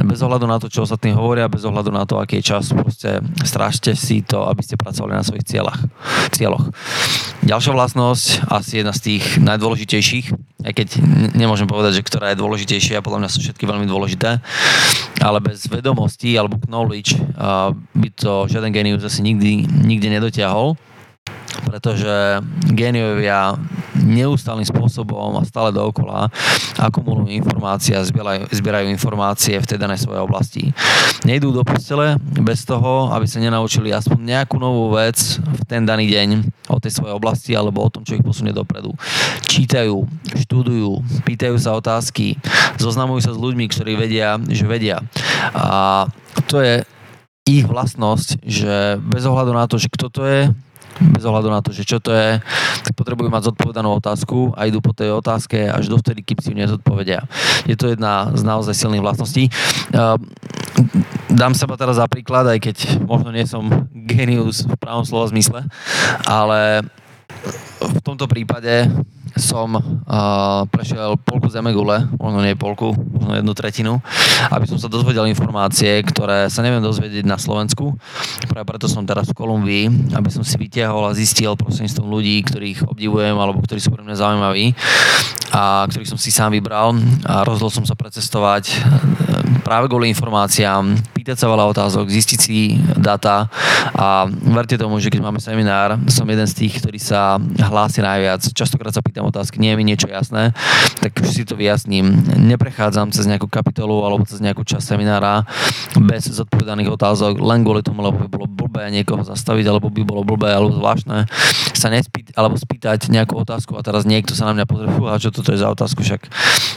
Bez 0.00 0.24
ohľadu 0.24 0.48
na 0.48 0.56
to, 0.56 0.72
čo 0.72 0.88
ostatní 0.88 1.12
hovoria, 1.12 1.52
bez 1.52 1.62
ohľadu 1.68 1.92
na 1.92 2.08
to, 2.08 2.16
aký 2.16 2.40
je 2.40 2.56
čas, 2.56 2.72
proste 2.72 3.20
strážte 3.44 3.92
si 3.92 4.24
to, 4.24 4.48
aby 4.48 4.64
ste 4.64 4.80
pracovali 4.80 5.12
na 5.12 5.24
svojich 5.26 5.44
cieľach, 5.44 5.78
cieľoch. 6.32 6.72
Ďalšia 7.44 7.72
vlastnosť, 7.74 8.26
asi 8.48 8.80
jedna 8.80 8.94
z 8.94 9.00
tých 9.02 9.24
najdôležitejších, 9.42 10.26
aj 10.62 10.72
keď 10.78 10.88
nemôžem 11.34 11.66
povedať, 11.66 12.00
že 12.00 12.06
ktorá 12.06 12.32
je 12.32 12.40
dôležitejšia, 12.40 13.04
podľa 13.04 13.26
mňa 13.26 13.30
sú 13.30 13.38
všetky 13.42 13.64
veľmi 13.66 13.86
dôležité, 13.86 14.38
ale 15.20 15.38
bez 15.42 15.66
vedomostí 15.66 16.34
alebo 16.38 16.60
knowledge 16.66 17.18
by 17.94 18.08
to 18.14 18.46
žiaden 18.48 18.72
genius 18.74 19.04
asi 19.04 19.22
nikdy, 19.22 19.66
nikdy 19.66 20.08
nedotiahol 20.08 20.78
pretože 21.64 22.42
géniovia 22.72 23.54
neustálým 23.96 24.64
spôsobom 24.64 25.36
a 25.36 25.42
stále 25.44 25.72
dookola 25.72 26.32
akumulujú 26.80 27.28
informácie 27.28 27.92
a 27.92 28.02
zbierajú, 28.02 28.48
zbierajú 28.48 28.86
informácie 28.88 29.60
v 29.60 29.68
tej 29.68 29.78
danej 29.78 30.04
svojej 30.04 30.22
oblasti. 30.24 30.62
Nejdú 31.28 31.52
do 31.52 31.62
postele 31.62 32.16
bez 32.40 32.64
toho, 32.64 33.12
aby 33.12 33.28
sa 33.28 33.38
nenaučili 33.38 33.92
aspoň 33.92 34.18
nejakú 34.18 34.56
novú 34.56 34.96
vec 34.96 35.18
v 35.38 35.62
ten 35.68 35.84
daný 35.84 36.08
deň 36.08 36.28
o 36.72 36.80
tej 36.80 36.98
svojej 36.98 37.14
oblasti 37.14 37.52
alebo 37.52 37.84
o 37.84 37.92
tom, 37.92 38.02
čo 38.02 38.16
ich 38.16 38.24
posunie 38.24 38.50
dopredu. 38.50 38.96
Čítajú, 39.44 40.08
študujú, 40.32 41.04
pýtajú 41.28 41.56
sa 41.60 41.76
otázky, 41.76 42.40
zoznamujú 42.80 43.28
sa 43.28 43.32
s 43.36 43.38
ľuďmi, 43.38 43.68
ktorí 43.68 43.92
vedia, 43.94 44.40
že 44.48 44.64
vedia. 44.64 45.04
A 45.52 46.08
to 46.48 46.64
je 46.64 46.82
ich 47.42 47.66
vlastnosť, 47.66 48.40
že 48.46 49.02
bez 49.02 49.26
ohľadu 49.26 49.52
na 49.52 49.66
to, 49.66 49.74
že 49.74 49.90
kto 49.90 50.06
to 50.08 50.22
je, 50.24 50.40
bez 51.00 51.24
ohľadu 51.24 51.48
na 51.48 51.64
to, 51.64 51.72
že 51.72 51.88
čo 51.88 51.98
to 52.02 52.12
je, 52.12 52.40
tak 52.84 52.92
potrebujú 52.92 53.32
mať 53.32 53.52
zodpovedanú 53.52 53.96
otázku 53.96 54.52
a 54.58 54.68
idú 54.68 54.84
po 54.84 54.92
tej 54.92 55.14
otázke 55.14 55.70
až 55.70 55.88
dovtedy, 55.88 56.20
kým 56.20 56.38
si 56.42 56.52
ju 56.52 56.56
nezodpovedia. 56.56 57.24
Je 57.64 57.78
to 57.78 57.88
jedna 57.88 58.30
z 58.36 58.42
naozaj 58.44 58.74
silných 58.76 59.04
vlastností. 59.04 59.48
Ehm, 59.94 60.28
dám 61.32 61.56
seba 61.56 61.78
teraz 61.80 61.96
za 61.96 62.06
príklad, 62.10 62.44
aj 62.48 62.58
keď 62.60 62.76
možno 63.06 63.32
nie 63.32 63.48
som 63.48 63.88
genius 63.92 64.68
v 64.68 64.76
pravom 64.76 65.06
slova 65.06 65.30
zmysle, 65.32 65.64
ale 66.28 66.84
v 67.82 67.98
tomto 68.04 68.28
prípade 68.28 68.86
som 69.36 69.76
uh, 69.76 69.82
prešiel 70.68 71.16
polku 71.22 71.48
Zemegule, 71.48 72.08
možno 72.16 72.40
nie 72.44 72.58
polku, 72.58 72.92
možno 72.92 73.38
jednu 73.38 73.52
tretinu, 73.52 73.92
aby 74.50 74.64
som 74.68 74.76
sa 74.76 74.90
dozvedel 74.90 75.28
informácie, 75.30 76.02
ktoré 76.04 76.50
sa 76.52 76.60
neviem 76.60 76.84
dozvedieť 76.84 77.24
na 77.24 77.38
Slovensku. 77.40 77.96
Práve 78.50 78.66
preto 78.68 78.86
som 78.90 79.06
teraz 79.06 79.30
v 79.30 79.38
Kolumbii, 79.38 79.84
aby 80.16 80.28
som 80.28 80.44
si 80.44 80.56
vytiahol 80.58 81.08
a 81.08 81.16
zistil 81.16 81.54
prostredníctvom 81.56 82.08
ľudí, 82.08 82.42
ktorých 82.44 82.88
obdivujem 82.88 83.36
alebo 83.36 83.62
ktorí 83.62 83.80
sú 83.80 83.92
pre 83.92 84.04
mňa 84.04 84.16
zaujímaví 84.18 84.74
a 85.52 85.84
ktorých 85.84 86.08
som 86.08 86.16
si 86.16 86.32
sám 86.32 86.56
vybral 86.56 86.96
a 87.28 87.44
rozhodol 87.44 87.68
som 87.68 87.84
sa 87.84 87.92
precestovať 87.92 88.72
práve 89.62 89.86
kvôli 89.86 90.10
informáciám, 90.10 90.96
pýtať 91.14 91.38
sa 91.38 91.46
veľa 91.46 91.70
otázok, 91.70 92.10
zistiť 92.10 92.38
si 92.40 92.74
data 92.98 93.46
a 93.94 94.26
verte 94.26 94.74
tomu, 94.74 94.98
že 94.98 95.08
keď 95.08 95.22
máme 95.22 95.38
seminár, 95.38 95.96
som 96.10 96.26
jeden 96.26 96.44
z 96.50 96.54
tých, 96.66 96.82
ktorý 96.82 96.98
sa 96.98 97.38
hlási 97.38 98.02
najviac. 98.02 98.42
Častokrát 98.50 98.90
sa 98.90 99.04
pýtam 99.04 99.21
otázky, 99.28 99.62
nie 99.62 99.74
je 99.74 99.78
mi 99.78 99.84
niečo 99.86 100.08
jasné, 100.10 100.56
tak 100.98 101.14
už 101.22 101.28
si 101.30 101.42
to 101.46 101.54
vyjasním. 101.54 102.10
Neprechádzam 102.48 103.14
cez 103.14 103.26
nejakú 103.30 103.46
kapitolu 103.46 104.02
alebo 104.02 104.26
cez 104.26 104.42
nejakú 104.42 104.66
časť 104.66 104.96
seminára 104.96 105.46
bez 105.98 106.26
zodpovedaných 106.30 106.94
otázok, 106.94 107.38
len 107.38 107.62
kvôli 107.62 107.82
tomu, 107.86 108.02
lebo 108.02 108.22
by 108.22 108.28
bolo 108.28 108.46
blbé 108.50 108.90
niekoho 108.90 109.22
zastaviť, 109.22 109.64
alebo 109.68 109.92
by 109.92 110.02
bolo 110.02 110.22
blbé 110.26 110.52
alebo 110.54 110.74
zvláštne 110.74 111.26
sa 111.72 111.90
nespýt, 111.90 112.30
alebo 112.38 112.54
spýtať 112.54 113.10
nejakú 113.10 113.34
otázku 113.34 113.74
a 113.74 113.82
teraz 113.82 114.06
niekto 114.06 114.38
sa 114.38 114.46
na 114.46 114.54
mňa 114.54 114.66
pozrie, 114.70 114.90
fúha, 114.94 115.18
čo 115.18 115.34
toto 115.34 115.50
je 115.50 115.58
za 115.58 115.66
otázku, 115.66 116.06
však 116.06 116.30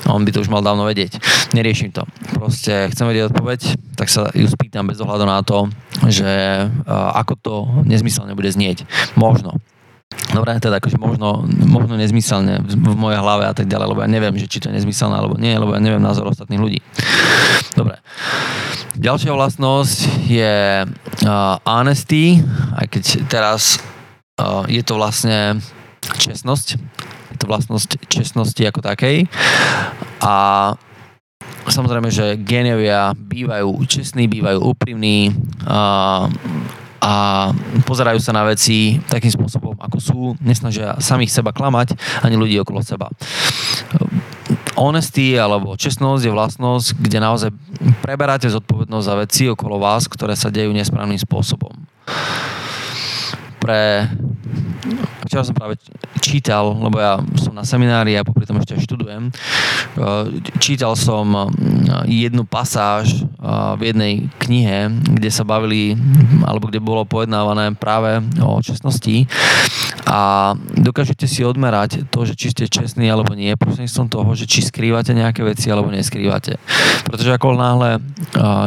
on 0.09 0.25
by 0.25 0.33
to 0.33 0.41
už 0.41 0.49
mal 0.49 0.65
dávno 0.65 0.89
vedieť. 0.89 1.21
Neriešim 1.53 1.93
to. 1.93 2.09
Proste 2.33 2.89
chcem 2.89 3.05
vedieť 3.05 3.29
odpoveď, 3.29 3.59
tak 3.93 4.09
sa 4.09 4.33
ju 4.33 4.49
spýtam 4.49 4.89
bez 4.89 4.97
ohľadu 4.97 5.25
na 5.29 5.45
to, 5.45 5.69
že 6.09 6.25
ako 6.89 7.33
to 7.37 7.53
nezmyselne 7.85 8.33
bude 8.33 8.49
znieť. 8.49 8.89
Možno. 9.13 9.61
Dobre, 10.13 10.57
teda 10.59 10.77
akože 10.77 10.99
možno, 10.99 11.47
možno 11.47 11.95
nezmyselne 11.95 12.61
v, 12.61 12.93
mojej 12.93 13.19
hlave 13.19 13.47
a 13.47 13.53
tak 13.55 13.71
ďalej, 13.71 13.87
lebo 13.89 13.99
ja 14.03 14.09
neviem, 14.09 14.35
že 14.37 14.51
či 14.51 14.59
to 14.59 14.69
je 14.69 14.77
nezmyselné 14.77 15.15
alebo 15.15 15.39
nie, 15.39 15.55
lebo 15.55 15.73
ja 15.73 15.81
neviem 15.81 16.03
názor 16.03 16.29
ostatných 16.29 16.61
ľudí. 16.61 16.79
Dobre. 17.79 17.99
Ďalšia 18.95 19.35
vlastnosť 19.35 19.97
je 20.27 20.55
uh, 20.87 21.55
honesty, 21.67 22.39
aj 22.79 22.85
keď 22.87 23.03
teraz 23.27 23.79
uh, 24.39 24.63
je 24.71 24.79
to 24.85 24.95
vlastne 24.95 25.59
čestnosť. 26.03 26.67
Je 27.33 27.37
to 27.41 27.49
vlastnosť 27.49 28.07
čestnosti 28.07 28.61
ako 28.63 28.79
takej. 28.79 29.27
A 30.23 30.35
samozrejme, 31.67 32.07
že 32.07 32.39
géniovia 32.39 33.11
bývajú 33.11 33.75
čestní, 33.89 34.29
bývajú 34.31 34.63
úprimní 34.63 35.35
a, 35.67 36.29
a 37.05 37.13
pozerajú 37.85 38.17
sa 38.17 38.33
na 38.33 38.41
veci 38.49 38.97
takým 39.05 39.29
spôsobom, 39.29 39.77
ako 39.77 39.97
sú, 40.01 40.19
nesnažia 40.41 40.97
samých 40.97 41.29
seba 41.29 41.53
klamať, 41.53 41.93
ani 42.25 42.33
ľudí 42.33 42.57
okolo 42.57 42.81
seba. 42.81 43.13
Honesty 44.73 45.37
alebo 45.37 45.77
čestnosť 45.77 46.25
je 46.25 46.33
vlastnosť, 46.33 46.87
kde 46.97 47.17
naozaj 47.21 47.49
preberáte 48.01 48.49
zodpovednosť 48.49 49.05
za 49.05 49.15
veci 49.21 49.43
okolo 49.45 49.77
vás, 49.77 50.09
ktoré 50.09 50.33
sa 50.33 50.49
dejú 50.49 50.73
nesprávnym 50.73 51.21
spôsobom. 51.21 51.77
Pre 53.61 54.09
včera 55.25 55.43
som 55.43 55.57
práve 55.57 55.81
čítal, 56.21 56.71
lebo 56.77 57.01
ja 57.01 57.19
som 57.41 57.51
na 57.51 57.65
seminári 57.65 58.15
a 58.15 58.23
popri 58.23 58.45
tom 58.45 58.61
ešte 58.61 58.77
študujem, 58.79 59.33
čítal 60.61 60.93
som 60.95 61.51
jednu 62.05 62.45
pasáž 62.45 63.25
v 63.75 63.81
jednej 63.81 64.13
knihe, 64.39 64.93
kde 64.93 65.29
sa 65.33 65.43
bavili, 65.43 65.97
alebo 66.45 66.69
kde 66.69 66.79
bolo 66.79 67.03
pojednávané 67.03 67.73
práve 67.75 68.21
o 68.39 68.61
čestnosti 68.61 69.25
a 70.05 70.53
dokážete 70.77 71.25
si 71.25 71.41
odmerať 71.41 72.05
to, 72.13 72.29
že 72.29 72.37
či 72.37 72.53
ste 72.53 72.69
čestní 72.69 73.09
alebo 73.09 73.33
nie, 73.33 73.57
prostredníctvom 73.57 74.07
toho, 74.07 74.29
že 74.37 74.45
či 74.45 74.61
skrývate 74.61 75.17
nejaké 75.17 75.41
veci 75.41 75.73
alebo 75.73 75.89
neskrývate. 75.89 76.61
Pretože 77.09 77.33
ako 77.33 77.57
náhle 77.57 77.97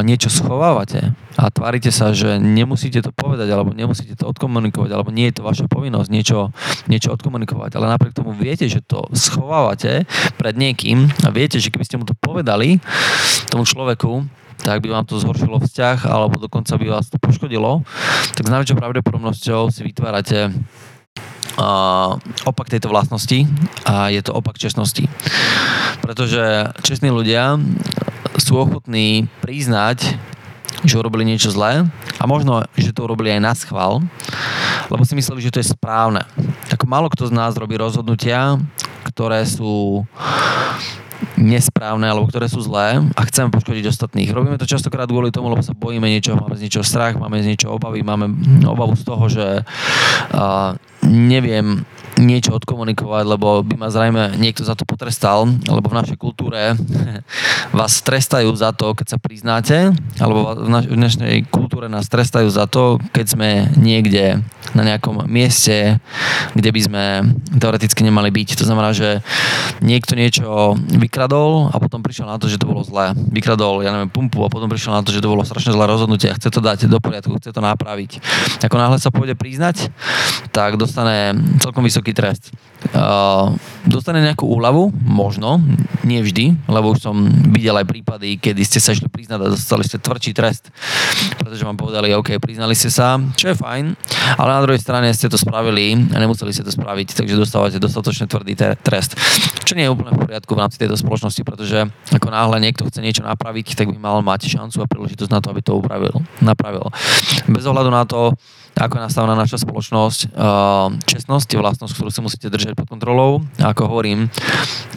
niečo 0.03 0.27
schovávate, 0.27 1.15
a 1.39 1.47
tvárite 1.47 1.87
sa, 1.87 2.11
že 2.11 2.35
nemusíte 2.35 2.99
to 2.99 3.15
povedať, 3.15 3.47
alebo 3.47 3.71
nemusíte 3.71 4.11
to 4.19 4.27
odkomunikovať, 4.27 4.91
alebo 4.91 5.07
nie 5.07 5.31
je 5.31 5.39
to 5.39 5.47
vaša 5.47 5.71
povinnosť 5.71 6.09
niečo, 6.11 6.48
niečo 6.89 7.13
odkomunikovať, 7.13 7.77
ale 7.77 7.91
napriek 7.91 8.13
tomu 8.17 8.35
viete, 8.35 8.65
že 8.67 8.83
to 8.83 9.05
schovávate 9.13 10.05
pred 10.35 10.55
niekým 10.57 11.09
a 11.23 11.29
viete, 11.29 11.57
že 11.61 11.71
keby 11.71 11.85
ste 11.85 11.97
mu 11.99 12.05
to 12.05 12.17
povedali 12.17 12.81
tomu 13.49 13.65
človeku, 13.65 14.25
tak 14.59 14.83
by 14.83 14.91
vám 14.91 15.05
to 15.07 15.19
zhoršilo 15.19 15.63
vzťah, 15.63 16.03
alebo 16.05 16.35
dokonca 16.35 16.75
by 16.75 16.87
vás 16.91 17.07
to 17.07 17.17
poškodilo, 17.17 17.83
tak 18.35 18.43
s 18.47 18.51
najväčšou 18.51 18.77
pravdepodobnosťou 18.77 19.71
si 19.71 19.81
vytvárate 19.87 20.51
uh, 20.51 22.19
opak 22.43 22.67
tejto 22.67 22.91
vlastnosti 22.91 23.47
a 23.87 24.11
je 24.11 24.19
to 24.19 24.35
opak 24.35 24.59
čestnosti. 24.59 25.07
Pretože 26.03 26.75
čestní 26.83 27.11
ľudia 27.11 27.55
sú 28.39 28.59
ochotní 28.59 29.31
priznať 29.43 30.19
že 30.85 30.99
urobili 30.99 31.27
niečo 31.27 31.51
zlé 31.51 31.87
a 32.17 32.23
možno, 32.25 32.63
že 32.77 32.95
to 32.95 33.05
urobili 33.05 33.35
aj 33.35 33.41
na 33.41 33.53
schvál, 33.55 34.03
lebo 34.89 35.03
si 35.03 35.13
mysleli, 35.17 35.43
že 35.43 35.53
to 35.53 35.61
je 35.61 35.71
správne. 35.71 36.23
Ako 36.71 36.85
málo 36.87 37.11
kto 37.11 37.29
z 37.29 37.33
nás 37.35 37.57
robí 37.59 37.75
rozhodnutia, 37.75 38.57
ktoré 39.05 39.43
sú 39.43 40.05
nesprávne 41.35 42.07
alebo 42.07 42.27
ktoré 42.27 42.47
sú 42.47 42.63
zlé 42.63 42.99
a 43.15 43.21
chceme 43.27 43.51
poškodiť 43.51 43.91
ostatných. 43.91 44.31
Robíme 44.31 44.59
to 44.59 44.67
častokrát 44.67 45.07
kvôli 45.07 45.31
tomu, 45.31 45.51
lebo 45.51 45.63
sa 45.63 45.75
bojíme 45.75 46.07
niečoho, 46.07 46.39
máme 46.39 46.55
z 46.55 46.67
niečoho 46.67 46.85
strach, 46.85 47.19
máme 47.19 47.43
z 47.43 47.55
niečoho 47.55 47.75
obavy, 47.75 48.03
máme 48.03 48.31
obavu 48.63 48.95
z 48.95 49.03
toho, 49.03 49.25
že 49.27 49.47
uh, 50.35 50.75
neviem 51.03 51.83
niečo 52.19 52.51
odkomunikovať, 52.59 53.23
lebo 53.23 53.63
by 53.63 53.75
ma 53.79 53.87
zrejme 53.87 54.35
niekto 54.35 54.67
za 54.67 54.75
to 54.75 54.83
potrestal, 54.83 55.47
lebo 55.47 55.87
v 55.87 55.97
našej 56.03 56.17
kultúre 56.19 56.75
vás 57.77 58.03
trestajú 58.03 58.51
za 58.51 58.75
to, 58.75 58.91
keď 58.91 59.07
sa 59.15 59.17
priznáte, 59.17 59.77
alebo 60.19 60.51
v, 60.59 60.69
naš- 60.69 60.89
v 60.91 60.95
dnešnej 60.99 61.33
kultúre 61.47 61.87
nás 61.87 62.11
trestajú 62.11 62.51
za 62.51 62.67
to, 62.67 62.99
keď 63.15 63.25
sme 63.25 63.49
niekde 63.79 64.43
na 64.75 64.83
nejakom 64.83 65.25
mieste, 65.25 65.97
kde 66.53 66.69
by 66.69 66.81
sme 66.83 67.03
teoreticky 67.57 68.03
nemali 68.03 68.29
byť. 68.29 68.59
To 68.59 68.67
znamená, 68.67 68.91
že 68.93 69.23
niekto 69.79 70.13
niečo 70.13 70.75
vykradol 70.77 71.71
a 71.71 71.75
potom 71.79 72.03
prišiel 72.03 72.27
na 72.27 72.37
to, 72.37 72.51
že 72.51 72.59
to 72.59 72.69
bolo 72.69 72.85
zlé. 72.85 73.15
Vykradol, 73.31 73.81
ja 73.81 73.95
neviem, 73.95 74.11
pumpu 74.11 74.43
a 74.45 74.51
potom 74.51 74.69
prišiel 74.69 74.93
na 74.93 75.01
to, 75.01 75.15
že 75.15 75.23
to 75.23 75.31
bolo 75.31 75.47
strašne 75.47 75.73
zlé 75.73 75.85
rozhodnutie 75.87 76.29
a 76.29 76.37
chce 76.37 76.51
to 76.51 76.61
dať 76.61 76.85
do 76.85 76.99
poriadku, 77.01 77.39
chce 77.39 77.55
to 77.55 77.61
napraviť. 77.63 78.21
Ako 78.61 78.75
náhle 78.77 78.97
sa 79.01 79.09
pôjde 79.09 79.33
priznať, 79.33 79.89
tak 80.53 80.77
dostane 80.77 81.33
celkom 81.63 81.81
vysoký 81.81 82.08
drugi 82.09 82.13
trest. 82.13 82.51
Uh, 82.79 83.59
dostane 83.83 84.23
nejakú 84.23 84.47
úľavu? 84.47 84.95
Možno, 85.03 85.59
nie 86.07 86.23
vždy, 86.23 86.55
lebo 86.71 86.95
už 86.95 87.03
som 87.03 87.27
videl 87.51 87.75
aj 87.75 87.83
prípady, 87.83 88.39
kedy 88.39 88.63
ste 88.63 88.79
sa 88.79 88.95
išli 88.95 89.11
priznať 89.11 89.39
a 89.43 89.51
dostali 89.51 89.83
ste 89.83 89.99
tvrdší 89.99 90.31
trest, 90.31 90.71
pretože 91.35 91.67
vám 91.67 91.75
povedali, 91.75 92.15
OK, 92.15 92.39
priznali 92.39 92.71
ste 92.79 92.87
sa, 92.87 93.19
čo 93.35 93.51
je 93.51 93.59
fajn, 93.59 93.99
ale 94.39 94.49
na 94.55 94.63
druhej 94.63 94.79
strane 94.79 95.11
ste 95.11 95.27
to 95.27 95.35
spravili 95.35 95.91
a 96.15 96.17
nemuseli 96.23 96.55
ste 96.55 96.63
to 96.63 96.71
spraviť, 96.71 97.19
takže 97.19 97.35
dostávate 97.35 97.83
dostatočne 97.83 98.31
tvrdý 98.31 98.55
trest. 98.79 99.19
Čo 99.67 99.75
nie 99.75 99.83
je 99.83 99.91
úplne 99.91 100.15
v 100.15 100.23
poriadku 100.23 100.55
v 100.55 100.61
rámci 100.63 100.79
tejto 100.79 100.95
spoločnosti, 100.95 101.43
pretože 101.43 101.83
ako 102.15 102.31
náhle 102.31 102.63
niekto 102.63 102.87
chce 102.87 103.03
niečo 103.03 103.27
napraviť, 103.27 103.75
tak 103.75 103.91
by 103.91 103.99
mal 103.99 104.23
mať 104.23 104.55
šancu 104.55 104.79
a 104.79 104.87
príležitosť 104.87 105.31
na 105.35 105.43
to, 105.43 105.51
aby 105.51 105.59
to 105.59 105.75
upravil, 105.75 106.23
napravil. 106.39 106.87
Bez 107.51 107.67
ohľadu 107.67 107.91
na 107.91 108.07
to, 108.07 108.31
ako 108.79 108.95
je 108.95 109.05
nastavená 109.11 109.35
naša 109.35 109.59
spoločnosť. 109.59 110.39
Čestnosť 111.03 111.47
je 111.51 111.59
vlastnosť, 111.59 111.99
ktorú 111.99 112.09
si 112.15 112.23
musíte 112.23 112.47
držať 112.47 112.68
pod 112.75 112.89
kontrolou. 112.89 113.45
A 113.61 113.71
ako 113.71 113.89
hovorím, 113.89 114.27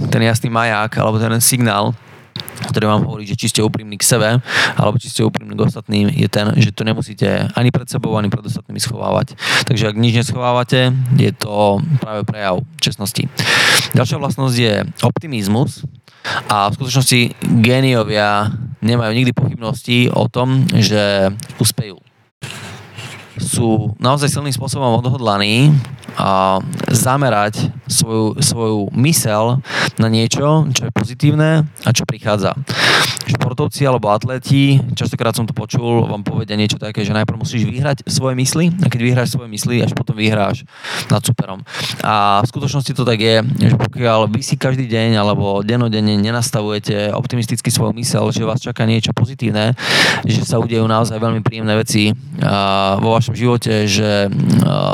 ten 0.08 0.22
jasný 0.24 0.48
maják 0.48 0.96
alebo 0.98 1.20
ten 1.20 1.32
signál, 1.38 1.94
ktorý 2.68 2.88
vám 2.88 3.02
hovorí, 3.04 3.26
že 3.26 3.36
či 3.36 3.50
ste 3.50 3.60
úprimní 3.60 3.98
k 3.98 4.06
sebe, 4.06 4.28
alebo 4.78 4.96
či 4.96 5.10
ste 5.10 5.26
úprimní 5.26 5.58
k 5.58 5.66
ostatným, 5.66 6.06
je 6.14 6.28
ten, 6.30 6.48
že 6.56 6.70
to 6.70 6.86
nemusíte 6.86 7.50
ani 7.52 7.74
pred 7.74 7.88
sebou, 7.90 8.14
ani 8.14 8.30
pred 8.30 8.44
ostatnými 8.44 8.78
schovávať. 8.78 9.34
Takže 9.66 9.90
ak 9.90 9.96
nič 9.98 10.14
neschovávate, 10.22 10.94
je 11.18 11.32
to 11.34 11.82
práve 11.98 12.22
prejav 12.24 12.62
čestnosti. 12.78 13.26
Ďalšia 13.92 14.22
vlastnosť 14.22 14.56
je 14.56 14.74
optimizmus. 15.02 15.84
A 16.46 16.70
v 16.70 16.76
skutočnosti 16.78 17.34
géniovia 17.66 18.54
nemajú 18.78 19.10
nikdy 19.10 19.34
pochybnosti 19.34 20.06
o 20.14 20.30
tom, 20.30 20.70
že 20.78 21.34
uspejú 21.58 21.98
sú 23.40 23.96
naozaj 23.96 24.28
silným 24.28 24.52
spôsobom 24.52 25.00
odhodlaní 25.00 25.72
zamerať 26.92 27.72
svoju, 27.88 28.40
svoju 28.40 28.80
mysel 28.96 29.60
na 29.96 30.08
niečo, 30.08 30.68
čo 30.72 30.88
je 30.88 30.92
pozitívne 30.92 31.66
a 31.66 31.90
čo 31.92 32.04
prichádza. 32.04 32.56
Športovci 33.22 33.86
alebo 33.86 34.10
atleti, 34.10 34.76
častokrát 34.92 35.32
som 35.32 35.46
to 35.48 35.54
počul, 35.56 36.04
vám 36.04 36.26
povedia 36.26 36.58
niečo 36.58 36.76
také, 36.76 37.06
že 37.06 37.16
najprv 37.16 37.40
musíš 37.40 37.64
vyhrať 37.64 38.04
svoje 38.04 38.34
mysli 38.36 38.74
a 38.82 38.90
keď 38.90 39.00
vyhráš 39.00 39.28
svoje 39.32 39.48
mysli, 39.48 39.80
až 39.80 39.94
potom 39.96 40.18
vyhráš 40.18 40.66
nad 41.08 41.22
superom. 41.22 41.62
A 42.02 42.42
v 42.44 42.50
skutočnosti 42.50 42.92
to 42.92 43.06
tak 43.06 43.22
je, 43.22 43.40
že 43.72 43.76
pokiaľ 43.78 44.28
vy 44.28 44.42
si 44.42 44.58
každý 44.58 44.90
deň 44.90 45.16
alebo 45.16 45.62
denodenne 45.64 46.18
nenastavujete 46.18 47.14
optimisticky 47.14 47.70
svoju 47.70 47.94
mysel, 47.96 48.28
že 48.34 48.44
vás 48.44 48.60
čaká 48.60 48.84
niečo 48.84 49.14
pozitívne, 49.16 49.72
že 50.26 50.42
sa 50.44 50.58
udejú 50.60 50.84
naozaj 50.84 51.16
veľmi 51.16 51.40
príjemné 51.46 51.78
veci 51.78 52.12
vo 53.00 53.10
vašom 53.16 53.38
živote, 53.38 53.86
že 53.86 54.28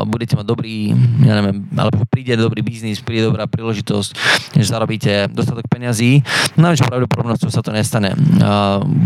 budete 0.07 0.37
mať 0.39 0.47
dobrý, 0.47 0.93
ja 1.25 1.33
neviem, 1.39 1.65
alebo 1.75 2.05
príde 2.09 2.39
dobrý 2.39 2.63
biznis, 2.63 3.03
príde 3.05 3.29
dobrá 3.29 3.49
príležitosť, 3.49 4.11
že 4.57 4.65
zarobíte 4.69 5.29
dostatok 5.33 5.67
peňazí, 5.69 6.23
najväčšou 6.57 6.89
pravdepodobnosťou 6.89 7.51
sa 7.53 7.63
to 7.65 7.71
nestane. 7.75 8.15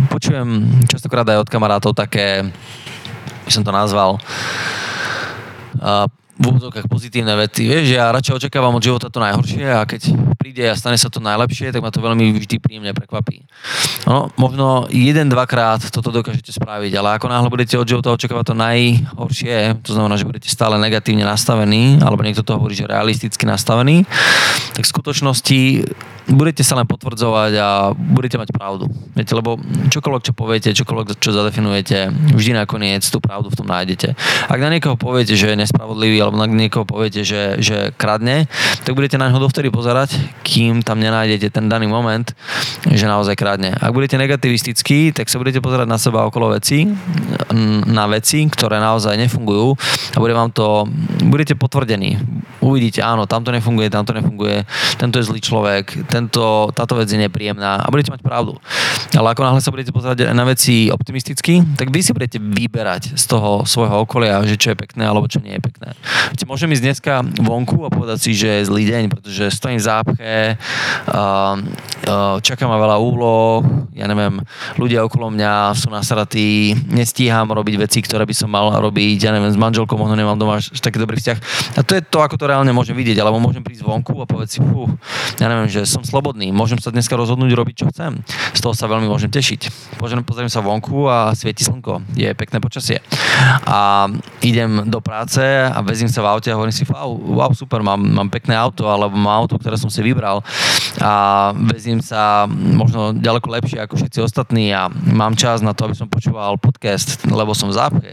Počujem 0.08 0.82
častokrát 0.86 1.26
aj 1.28 1.46
od 1.46 1.52
kamarátov 1.52 1.92
také, 1.96 2.46
by 3.44 3.50
som 3.50 3.66
to 3.66 3.72
nazval, 3.74 4.20
v 6.32 6.44
úvodzovkách 6.48 6.88
pozitívne 6.88 7.36
veci. 7.36 7.68
Vieš, 7.68 7.92
ja 7.92 8.08
radšej 8.08 8.40
očakávam 8.40 8.72
od 8.72 8.80
života 8.80 9.12
to 9.12 9.20
najhoršie 9.20 9.68
a 9.68 9.84
keď 9.84 10.16
príde 10.40 10.64
a 10.64 10.72
stane 10.72 10.96
sa 10.96 11.12
to 11.12 11.20
najlepšie, 11.20 11.70
tak 11.70 11.84
ma 11.84 11.92
to 11.92 12.00
veľmi 12.00 12.32
vždy 12.32 12.56
príjemne 12.56 12.96
prekvapí. 12.96 13.44
No, 14.08 14.32
možno 14.40 14.88
jeden, 14.88 15.28
dvakrát 15.28 15.84
toto 15.92 16.08
dokážete 16.08 16.50
spraviť, 16.50 16.92
ale 16.96 17.20
ako 17.20 17.26
náhle 17.28 17.48
budete 17.52 17.76
od 17.76 17.84
života 17.84 18.16
očakávať 18.16 18.44
to 18.48 18.56
najhoršie, 18.56 19.84
to 19.84 19.92
znamená, 19.92 20.16
že 20.16 20.24
budete 20.24 20.48
stále 20.48 20.80
negatívne 20.80 21.28
nastavení, 21.28 22.00
alebo 22.00 22.24
niekto 22.24 22.40
to 22.40 22.56
hovorí, 22.56 22.72
že 22.72 22.88
realisticky 22.88 23.44
nastavení, 23.44 24.08
tak 24.72 24.88
v 24.88 24.92
skutočnosti 24.92 25.60
budete 26.32 26.62
sa 26.62 26.78
len 26.78 26.86
potvrdzovať 26.86 27.52
a 27.58 27.68
budete 27.92 28.38
mať 28.38 28.54
pravdu. 28.54 28.86
Viete, 29.12 29.34
lebo 29.34 29.58
čokoľvek, 29.90 30.22
čo 30.22 30.32
poviete, 30.32 30.68
čokoľvek, 30.70 31.18
čo 31.18 31.34
zadefinujete, 31.34 31.98
vždy 32.38 32.52
nakoniec 32.62 33.02
tú 33.02 33.18
pravdu 33.18 33.50
v 33.50 33.58
tom 33.58 33.66
nájdete. 33.66 34.14
Ak 34.46 34.58
na 34.62 34.70
niekoho 34.70 34.94
poviete, 34.94 35.34
že 35.34 35.50
je 35.50 35.60
nespravodlivý, 35.60 36.21
alebo 36.22 36.38
na 36.38 36.46
niekoho 36.46 36.86
poviete, 36.86 37.26
že, 37.26 37.58
že 37.58 37.90
kradne, 37.98 38.46
tak 38.86 38.94
budete 38.94 39.18
na 39.18 39.28
neho 39.28 39.42
dovtedy 39.42 39.68
pozerať, 39.68 40.14
kým 40.46 40.86
tam 40.86 41.02
nenájdete 41.02 41.50
ten 41.50 41.66
daný 41.66 41.90
moment, 41.90 42.30
že 42.90 43.06
naozaj 43.06 43.38
kradne. 43.38 43.70
Ak 43.78 43.94
budete 43.94 44.18
negativistickí, 44.18 45.14
tak 45.14 45.30
sa 45.30 45.38
budete 45.38 45.62
pozerať 45.62 45.86
na 45.86 45.98
seba 46.02 46.26
okolo 46.26 46.50
veci, 46.56 46.90
na 47.86 48.04
veci, 48.10 48.42
ktoré 48.50 48.82
naozaj 48.82 49.14
nefungujú 49.14 49.78
a 50.14 50.18
bude 50.18 50.34
vám 50.34 50.50
to, 50.50 50.90
budete 51.30 51.54
potvrdení. 51.54 52.18
Uvidíte, 52.62 53.02
áno, 53.02 53.26
tamto 53.26 53.50
nefunguje, 53.50 53.90
tamto 53.90 54.14
nefunguje, 54.14 54.66
tento 54.98 55.18
je 55.18 55.26
zlý 55.26 55.42
človek, 55.42 56.06
tento, 56.06 56.70
táto 56.74 56.94
vec 56.98 57.10
je 57.10 57.18
nepríjemná 57.18 57.82
a 57.82 57.90
budete 57.90 58.14
mať 58.14 58.22
pravdu. 58.22 58.58
Ale 59.14 59.34
ako 59.34 59.42
náhle 59.42 59.60
sa 59.62 59.74
budete 59.74 59.90
pozerať 59.90 60.30
na 60.30 60.46
veci 60.46 60.86
optimisticky, 60.90 61.62
tak 61.74 61.90
vy 61.90 62.00
si 62.02 62.14
budete 62.14 62.38
vyberať 62.38 63.18
z 63.18 63.24
toho 63.26 63.66
svojho 63.66 64.06
okolia, 64.06 64.42
že 64.46 64.58
čo 64.58 64.74
je 64.74 64.76
pekné 64.78 65.06
alebo 65.06 65.26
čo 65.26 65.42
nie 65.42 65.58
je 65.58 65.62
pekné. 65.62 65.94
Viete, 66.30 66.46
môžem 66.46 66.70
ísť 66.70 66.84
dneska 66.86 67.14
vonku 67.42 67.82
a 67.86 67.90
povedať 67.90 68.18
si, 68.22 68.30
že 68.34 68.62
je 68.62 68.68
zlý 68.70 68.82
deň, 68.88 69.02
pretože 69.10 69.50
stojím 69.50 69.82
v 69.82 69.86
zápche, 69.86 70.32
čaká 72.46 72.64
ma 72.72 72.80
veľa 72.80 72.96
úloh, 72.96 73.60
ja 73.92 74.08
neviem, 74.08 74.40
ľudia 74.80 75.04
okolo 75.04 75.28
mňa 75.28 75.76
sú 75.76 75.92
nasratí, 75.92 76.72
nestíham 76.88 77.44
robiť 77.52 77.76
veci, 77.76 78.00
ktoré 78.00 78.24
by 78.24 78.32
som 78.32 78.48
mal 78.48 78.72
robiť, 78.72 79.20
ja 79.20 79.30
neviem, 79.36 79.52
s 79.52 79.60
manželkou 79.60 80.00
možno 80.00 80.16
nemám 80.16 80.40
doma 80.40 80.56
až 80.56 80.72
taký 80.80 80.96
dobrý 80.96 81.20
vzťah. 81.20 81.38
A 81.76 81.84
to 81.84 81.92
je 81.92 82.02
to, 82.02 82.24
ako 82.24 82.40
to 82.40 82.48
reálne 82.48 82.72
môžem 82.72 82.96
vidieť, 82.96 83.20
alebo 83.20 83.36
môžem 83.36 83.60
prísť 83.60 83.84
vonku 83.84 84.16
a 84.16 84.24
povedať 84.24 84.56
si, 84.56 84.58
fú, 84.64 84.88
ja 85.36 85.52
neviem, 85.52 85.68
že 85.68 85.84
som 85.84 86.00
slobodný, 86.00 86.48
môžem 86.48 86.80
sa 86.80 86.88
dneska 86.88 87.12
rozhodnúť 87.12 87.52
robiť, 87.52 87.74
čo 87.84 87.86
chcem. 87.92 88.24
Z 88.56 88.64
toho 88.64 88.72
sa 88.72 88.88
veľmi 88.88 89.04
môžem 89.04 89.28
tešiť. 89.28 89.92
Pozriem, 90.00 90.24
pozriem 90.24 90.48
sa 90.48 90.64
vonku 90.64 91.12
a 91.12 91.36
svieti 91.36 91.68
slnko, 91.68 92.16
je 92.16 92.32
pekné 92.32 92.56
počasie. 92.64 93.04
A 93.68 94.08
idem 94.40 94.88
do 94.88 95.04
práce 95.04 95.44
a 95.44 95.76
vezím 95.84 96.08
sa 96.08 96.24
v 96.24 96.32
aute 96.32 96.48
a 96.48 96.56
hovorím 96.56 96.72
si, 96.72 96.88
wow, 96.88 97.12
wow 97.12 97.52
super, 97.52 97.84
mám, 97.84 98.00
mám 98.00 98.32
pekné 98.32 98.56
auto, 98.56 98.88
alebo 98.88 99.12
mám 99.20 99.44
auto, 99.44 99.60
ktoré 99.60 99.76
som 99.76 99.92
si 99.92 100.00
vybral 100.00 100.40
a 101.02 101.50
vezím 101.66 101.98
sa 101.98 102.46
možno 102.46 103.10
ďaleko 103.10 103.50
lepšie 103.58 103.82
ako 103.82 103.98
všetci 103.98 104.22
ostatní 104.22 104.70
a 104.70 104.86
mám 104.88 105.34
čas 105.34 105.58
na 105.58 105.74
to, 105.74 105.90
aby 105.90 105.98
som 105.98 106.06
počúval 106.06 106.54
podcast, 106.62 107.26
lebo 107.26 107.50
som 107.58 107.66
v 107.66 107.74
zápche. 107.74 108.10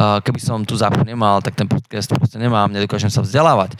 Keby 0.00 0.40
som 0.40 0.64
tu 0.64 0.72
zápchu 0.72 1.04
nemal, 1.04 1.44
tak 1.44 1.52
ten 1.52 1.68
podcast 1.68 2.08
proste 2.08 2.40
nemám, 2.40 2.72
nedokážem 2.72 3.12
sa 3.12 3.20
vzdelávať. 3.20 3.76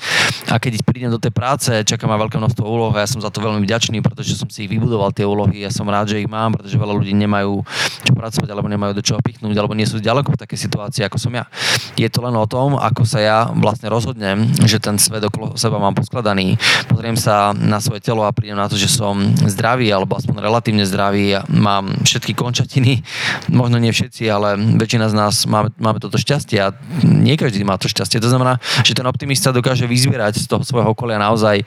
A 0.52 0.60
keď 0.60 0.84
prídem 0.84 1.08
do 1.08 1.16
tej 1.16 1.32
práce, 1.32 1.72
čaká 1.88 2.04
ma 2.04 2.20
veľké 2.20 2.36
množstvo 2.36 2.60
úloh 2.60 2.92
a 2.92 3.00
ja 3.00 3.08
som 3.08 3.24
za 3.24 3.32
to 3.32 3.40
veľmi 3.40 3.64
vďačný, 3.64 4.04
pretože 4.04 4.36
som 4.36 4.52
si 4.52 4.68
ich 4.68 4.70
vybudoval 4.70 5.16
tie 5.16 5.24
úlohy. 5.24 5.64
Ja 5.64 5.72
som 5.72 5.88
rád, 5.88 6.12
že 6.12 6.20
ich 6.20 6.28
mám, 6.28 6.52
pretože 6.52 6.76
veľa 6.76 6.92
ľudí 6.92 7.16
nemajú 7.16 7.64
čo 8.04 8.12
pracovať 8.12 8.48
alebo 8.52 8.68
nemajú 8.68 8.92
do 8.92 9.00
čoho 9.00 9.24
pichnúť 9.24 9.56
alebo 9.56 9.72
nie 9.72 9.88
sú 9.88 9.96
ďaleko 10.04 10.36
v 10.36 10.40
takej 10.44 10.58
situácii, 10.68 11.08
ako 11.08 11.16
som 11.16 11.32
ja. 11.32 11.48
Je 11.96 12.10
to 12.12 12.20
len 12.20 12.36
o 12.36 12.44
tom, 12.44 12.76
ako 12.76 13.08
sa 13.08 13.24
ja 13.24 13.38
vlastne 13.56 13.88
rozhodnem, 13.88 14.52
že 14.68 14.76
ten 14.82 15.00
svet 15.00 15.24
okolo 15.24 15.56
seba 15.56 15.80
mám 15.80 15.96
poskladaný. 15.96 16.60
Pozriem 16.92 17.16
sa 17.16 17.56
na 17.56 17.80
svoje 17.80 18.04
telo 18.04 18.26
a 18.26 18.34
prídem 18.34 18.49
na 18.54 18.66
to, 18.68 18.78
že 18.78 18.90
som 18.90 19.18
zdravý 19.46 19.90
alebo 19.90 20.16
aspoň 20.16 20.42
relatívne 20.42 20.84
zdravý. 20.86 21.40
Mám 21.50 22.04
všetky 22.06 22.32
končatiny, 22.34 23.02
možno 23.50 23.78
nie 23.78 23.94
všetci, 23.94 24.26
ale 24.30 24.58
väčšina 24.78 25.06
z 25.10 25.14
nás 25.14 25.34
máme, 25.46 25.74
máme 25.78 25.98
toto 25.98 26.20
šťastie 26.20 26.58
a 26.60 26.74
nie 27.04 27.34
každý 27.34 27.62
má 27.66 27.76
to 27.76 27.90
šťastie. 27.90 28.22
To 28.22 28.30
znamená, 28.30 28.62
že 28.82 28.96
ten 28.96 29.06
optimista 29.06 29.54
dokáže 29.54 29.86
vyzvierať 29.86 30.42
z 30.42 30.46
toho 30.46 30.62
svojho 30.62 30.92
okolia 30.94 31.20
naozaj 31.20 31.62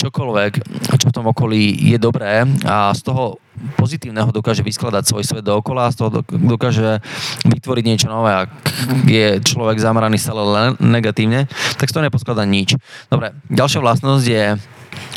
čokoľvek, 0.00 0.52
čo 0.96 1.06
v 1.08 1.14
tom 1.14 1.26
okolí 1.28 1.76
je 1.92 1.98
dobré 2.00 2.48
a 2.64 2.92
z 2.96 3.00
toho 3.04 3.40
pozitívneho 3.76 4.32
dokáže 4.32 4.64
vyskladať 4.64 5.04
svoj 5.04 5.24
svet 5.26 5.44
dookola 5.44 5.92
z 5.92 5.96
toho 6.00 6.24
dokáže 6.24 7.04
vytvoriť 7.44 7.84
niečo 7.84 8.08
nové. 8.08 8.32
Ak 8.32 8.50
je 9.04 9.42
človek 9.44 9.76
zameraný 9.76 10.16
stále 10.16 10.74
negatívne, 10.80 11.44
tak 11.76 11.90
z 11.90 11.94
toho 11.94 12.06
neposkladá 12.06 12.48
nič. 12.48 12.80
Dobre, 13.12 13.36
ďalšia 13.52 13.80
vlastnosť 13.84 14.24
je 14.24 14.44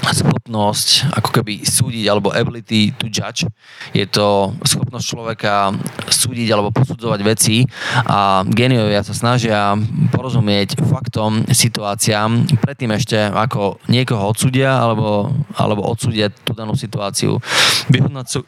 schopnosť 0.03 1.15
ako 1.15 1.29
keby 1.39 1.63
súdiť 1.63 2.05
alebo 2.11 2.35
ability 2.35 2.91
to 2.99 3.07
judge. 3.07 3.47
Je 3.95 4.03
to 4.03 4.51
schopnosť 4.67 5.05
človeka 5.07 5.71
súdiť 6.11 6.47
alebo 6.51 6.75
posudzovať 6.75 7.19
veci 7.23 7.63
a 8.03 8.43
geniovia 8.43 9.05
sa 9.05 9.15
snažia 9.15 9.79
porozumieť 10.11 10.83
faktom, 10.83 11.47
situáciám 11.47 12.59
predtým 12.59 12.91
ešte 12.91 13.17
ako 13.31 13.79
niekoho 13.87 14.35
odsudia 14.35 14.75
alebo, 14.75 15.31
alebo 15.55 15.87
odsudia 15.87 16.27
tú 16.31 16.51
danú 16.51 16.75
situáciu. 16.75 17.39
Vyhodnocujú, 17.87 18.43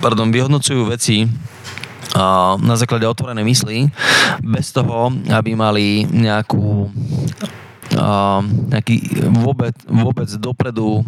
pardon, 0.00 0.32
vyhodnocujú 0.32 0.88
veci 0.88 1.28
na 2.58 2.74
základe 2.80 3.04
otvorenej 3.04 3.44
mysli, 3.44 3.84
bez 4.40 4.72
toho, 4.72 5.12
aby 5.28 5.52
mali 5.52 6.08
nejakú 6.08 6.88
nejaký 7.92 8.96
vôbec, 9.32 9.74
vôbec 9.88 10.28
dopredu 10.36 11.00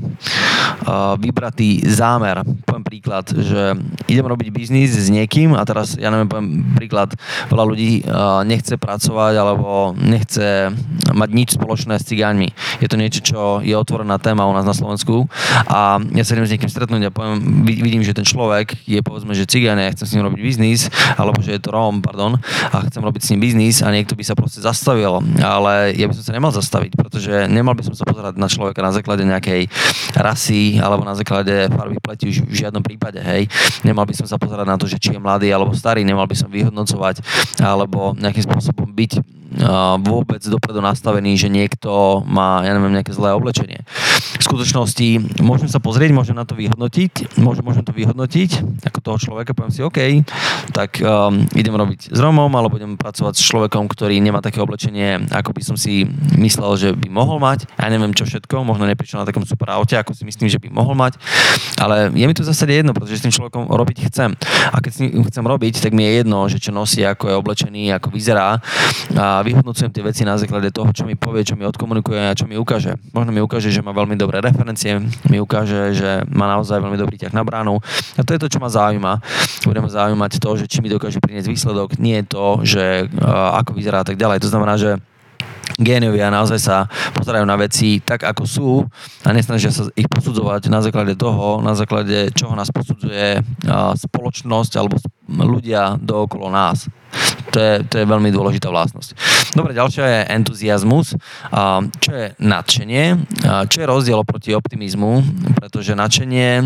vybratý 1.21 1.85
zámer. 1.85 2.40
Poviem 2.64 2.85
príklad, 2.87 3.29
že 3.29 3.77
idem 4.09 4.27
robiť 4.27 4.49
biznis 4.49 4.97
s 4.97 5.12
niekým 5.12 5.53
a 5.53 5.62
teraz, 5.69 6.01
ja 6.01 6.09
neviem, 6.09 6.29
poviem 6.31 6.49
príklad, 6.73 7.12
veľa 7.53 7.64
ľudí 7.69 7.93
nechce 8.49 8.81
pracovať 8.81 9.35
alebo 9.37 9.93
nechce 9.99 10.73
mať 11.12 11.31
nič 11.31 11.49
spoločné 11.61 12.01
s 12.01 12.09
cigáňmi. 12.09 12.49
Je 12.81 12.88
to 12.88 12.97
niečo, 12.97 13.21
čo 13.21 13.40
je 13.61 13.77
otvorená 13.77 14.16
téma 14.16 14.49
u 14.49 14.55
nás 14.57 14.64
na 14.64 14.73
Slovensku 14.73 15.29
a 15.69 16.01
ja 16.16 16.23
sa 16.25 16.33
idem 16.33 16.49
s 16.49 16.53
niekým 16.57 16.71
stretnúť 16.73 17.03
a 17.09 17.14
poviem, 17.14 17.66
vidím, 17.66 18.01
že 18.01 18.16
ten 18.16 18.25
človek 18.25 18.81
je 18.88 19.05
povedzme, 19.05 19.37
že 19.37 19.45
cigáň 19.45 19.85
a 19.85 19.85
ja 19.90 19.95
chcem 19.95 20.07
s 20.09 20.14
ním 20.16 20.25
robiť 20.33 20.40
biznis, 20.40 20.88
alebo 21.21 21.45
že 21.45 21.57
je 21.57 21.61
to 21.61 21.71
Róm, 21.75 22.01
pardon, 22.01 22.40
a 22.73 22.77
chcem 22.88 23.05
robiť 23.05 23.21
s 23.21 23.29
ním 23.35 23.40
biznis 23.45 23.77
a 23.85 23.93
niekto 23.93 24.16
by 24.16 24.25
sa 24.25 24.33
proste 24.33 24.64
zastavil, 24.64 25.21
ale 25.45 25.93
ja 25.93 26.09
by 26.09 26.14
som 26.16 26.25
sa 26.25 26.33
nemal 26.33 26.51
zastaviť, 26.51 26.69
pretože 26.70 27.50
nemal 27.50 27.74
by 27.74 27.83
som 27.83 27.94
sa 27.98 28.06
pozerať 28.06 28.38
na 28.38 28.46
človeka 28.46 28.80
na 28.80 28.94
základe 28.94 29.26
nejakej 29.26 29.66
rasy 30.14 30.78
alebo 30.78 31.02
na 31.02 31.18
základe 31.18 31.66
farby 31.74 31.98
pleti 31.98 32.30
už 32.30 32.46
v 32.46 32.54
žiadnom 32.54 32.85
prípade, 32.87 33.18
hej. 33.18 33.50
Nemal 33.83 34.06
by 34.06 34.14
som 34.14 34.30
sa 34.30 34.38
pozerať 34.38 34.66
na 34.68 34.78
to, 34.78 34.87
že 34.87 35.02
či 35.02 35.16
je 35.16 35.20
mladý 35.20 35.50
alebo 35.50 35.74
starý, 35.74 36.06
nemal 36.06 36.30
by 36.30 36.37
som 36.38 36.46
vyhodnocovať 36.46 37.22
alebo 37.59 38.14
nejakým 38.14 38.46
spôsobom 38.46 38.87
byť 38.87 39.39
vôbec 40.00 40.38
dopredu 40.46 40.78
nastavený, 40.78 41.34
že 41.34 41.50
niekto 41.50 42.22
má, 42.26 42.62
ja 42.62 42.70
neviem, 42.74 42.94
nejaké 42.94 43.10
zlé 43.10 43.34
oblečenie. 43.34 43.82
V 44.38 44.42
skutočnosti 44.46 45.40
môžem 45.42 45.66
sa 45.66 45.82
pozrieť, 45.82 46.14
môžem 46.14 46.38
na 46.38 46.46
to 46.46 46.54
vyhodnotiť, 46.54 47.38
môžem, 47.40 47.64
môžem 47.66 47.82
to 47.82 47.90
vyhodnotiť 47.90 48.50
ako 48.86 48.98
toho 49.02 49.18
človeka, 49.18 49.52
poviem 49.52 49.74
si, 49.74 49.82
OK, 49.82 50.22
tak 50.70 51.02
um, 51.02 51.42
idem 51.58 51.74
robiť 51.74 52.14
s 52.14 52.18
Romom, 52.18 52.50
alebo 52.54 52.78
budem 52.78 52.94
pracovať 52.94 53.34
s 53.36 53.42
človekom, 53.42 53.90
ktorý 53.90 54.22
nemá 54.22 54.38
také 54.38 54.62
oblečenie, 54.62 55.26
ako 55.34 55.50
by 55.50 55.62
som 55.66 55.76
si 55.76 56.06
myslel, 56.38 56.70
že 56.78 56.88
by 56.94 57.10
mohol 57.10 57.42
mať. 57.42 57.66
Ja 57.74 57.90
neviem 57.90 58.14
čo 58.14 58.24
všetko, 58.24 58.62
možno 58.62 58.86
neprišiel 58.86 59.22
na 59.22 59.26
takom 59.26 59.42
super 59.42 59.74
aute, 59.74 59.98
ako 59.98 60.14
si 60.14 60.22
myslím, 60.22 60.46
že 60.46 60.62
by 60.62 60.70
mohol 60.70 60.94
mať, 60.94 61.18
ale 61.80 62.14
je 62.14 62.24
mi 62.24 62.34
to 62.36 62.46
zásade 62.46 62.70
jedno, 62.70 62.94
pretože 62.94 63.18
s 63.18 63.24
tým 63.26 63.34
človekom 63.34 63.66
robiť 63.68 64.06
chcem. 64.12 64.32
A 64.70 64.78
keď 64.78 64.90
s 64.94 64.98
ním 65.02 65.26
chcem 65.26 65.44
robiť, 65.44 65.82
tak 65.82 65.92
mi 65.92 66.06
je 66.06 66.12
jedno, 66.22 66.46
že 66.46 66.62
čo 66.62 66.70
nosí, 66.70 67.02
ako 67.02 67.28
je 67.28 67.34
oblečený, 67.34 67.82
ako 67.98 68.08
vyzerá. 68.14 68.62
A 69.16 69.39
a 69.40 69.46
vyhodnocujem 69.46 69.88
tie 69.88 70.05
veci 70.05 70.22
na 70.29 70.37
základe 70.37 70.68
toho, 70.68 70.92
čo 70.92 71.09
mi 71.09 71.16
povie, 71.16 71.48
čo 71.48 71.57
mi 71.57 71.64
odkomunikuje 71.64 72.20
a 72.29 72.37
čo 72.37 72.44
mi 72.44 72.61
ukáže. 72.61 73.00
Možno 73.16 73.33
mi 73.33 73.40
ukáže, 73.40 73.72
že 73.72 73.81
má 73.81 73.96
veľmi 73.96 74.20
dobré 74.20 74.44
referencie, 74.44 75.00
mi 75.33 75.40
ukáže, 75.40 75.96
že 75.96 76.29
má 76.29 76.44
naozaj 76.44 76.76
veľmi 76.76 77.00
dobrý 77.00 77.16
ťah 77.16 77.33
na 77.33 77.40
bránu. 77.40 77.81
A 77.81 78.20
to 78.20 78.37
je 78.37 78.40
to, 78.44 78.53
čo 78.53 78.61
ma 78.61 78.68
zaujíma. 78.68 79.24
Budem 79.64 79.88
zaujímať 79.88 80.37
to, 80.37 80.50
že 80.61 80.68
či 80.68 80.85
mi 80.85 80.92
dokáže 80.92 81.24
priniesť 81.24 81.48
výsledok, 81.48 81.96
nie 81.96 82.20
to, 82.29 82.61
že 82.68 83.09
uh, 83.09 83.57
ako 83.57 83.81
vyzerá 83.81 84.05
a 84.05 84.07
tak 84.07 84.20
ďalej. 84.20 84.44
To 84.44 84.53
znamená, 84.53 84.76
že 84.76 85.00
géniovia 85.81 86.29
naozaj 86.29 86.61
sa 86.61 86.85
pozerajú 87.16 87.48
na 87.48 87.57
veci 87.57 88.05
tak, 88.05 88.29
ako 88.29 88.42
sú 88.44 88.70
a 89.24 89.33
nesnažia 89.33 89.72
sa 89.72 89.88
ich 89.96 90.05
posudzovať 90.12 90.68
na 90.68 90.85
základe 90.85 91.16
toho, 91.16 91.64
na 91.64 91.72
základe 91.72 92.29
čoho 92.37 92.53
nás 92.53 92.68
posudzuje 92.68 93.40
spoločnosť 93.96 94.72
alebo 94.76 95.00
ľudia 95.31 95.96
dookolo 95.96 96.53
nás. 96.53 96.90
To 97.51 97.59
je, 97.59 97.75
to 97.90 97.94
je 97.99 98.07
veľmi 98.07 98.31
dôležitá 98.31 98.70
vlastnosť. 98.70 99.18
Dobre, 99.59 99.75
ďalšia 99.75 100.05
je 100.07 100.20
entuziasmus. 100.38 101.18
Čo 101.99 102.12
je 102.14 102.27
nadšenie? 102.38 103.05
Čo 103.66 103.77
je 103.83 103.87
rozdiel 103.90 104.18
oproti 104.23 104.55
optimizmu? 104.55 105.27
Pretože 105.59 105.99
nadšenie 105.99 106.62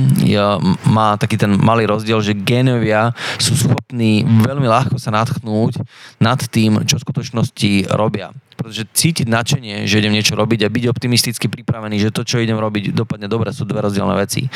má 0.93 1.17
taký 1.17 1.41
ten 1.41 1.57
malý 1.57 1.89
rozdiel, 1.89 2.21
že 2.21 2.37
génovia 2.37 3.17
sú 3.41 3.57
schopní 3.57 4.29
veľmi 4.45 4.69
ľahko 4.69 5.01
sa 5.01 5.09
natchnúť 5.09 5.81
nad 6.21 6.41
tým, 6.53 6.85
čo 6.85 7.01
v 7.01 7.05
skutočnosti 7.09 7.89
robia 7.97 8.35
pretože 8.55 8.87
cítiť 8.87 9.27
nadšenie, 9.29 9.85
že 9.85 9.99
idem 10.01 10.15
niečo 10.15 10.39
robiť 10.39 10.65
a 10.65 10.73
byť 10.73 10.85
optimisticky 10.89 11.51
pripravený, 11.51 12.01
že 12.01 12.15
to, 12.15 12.23
čo 12.23 12.41
idem 12.41 12.57
robiť, 12.57 12.95
dopadne 12.95 13.27
dobre, 13.27 13.51
sú 13.51 13.67
dve 13.67 13.85
rozdielne 13.85 14.15
veci. 14.15 14.47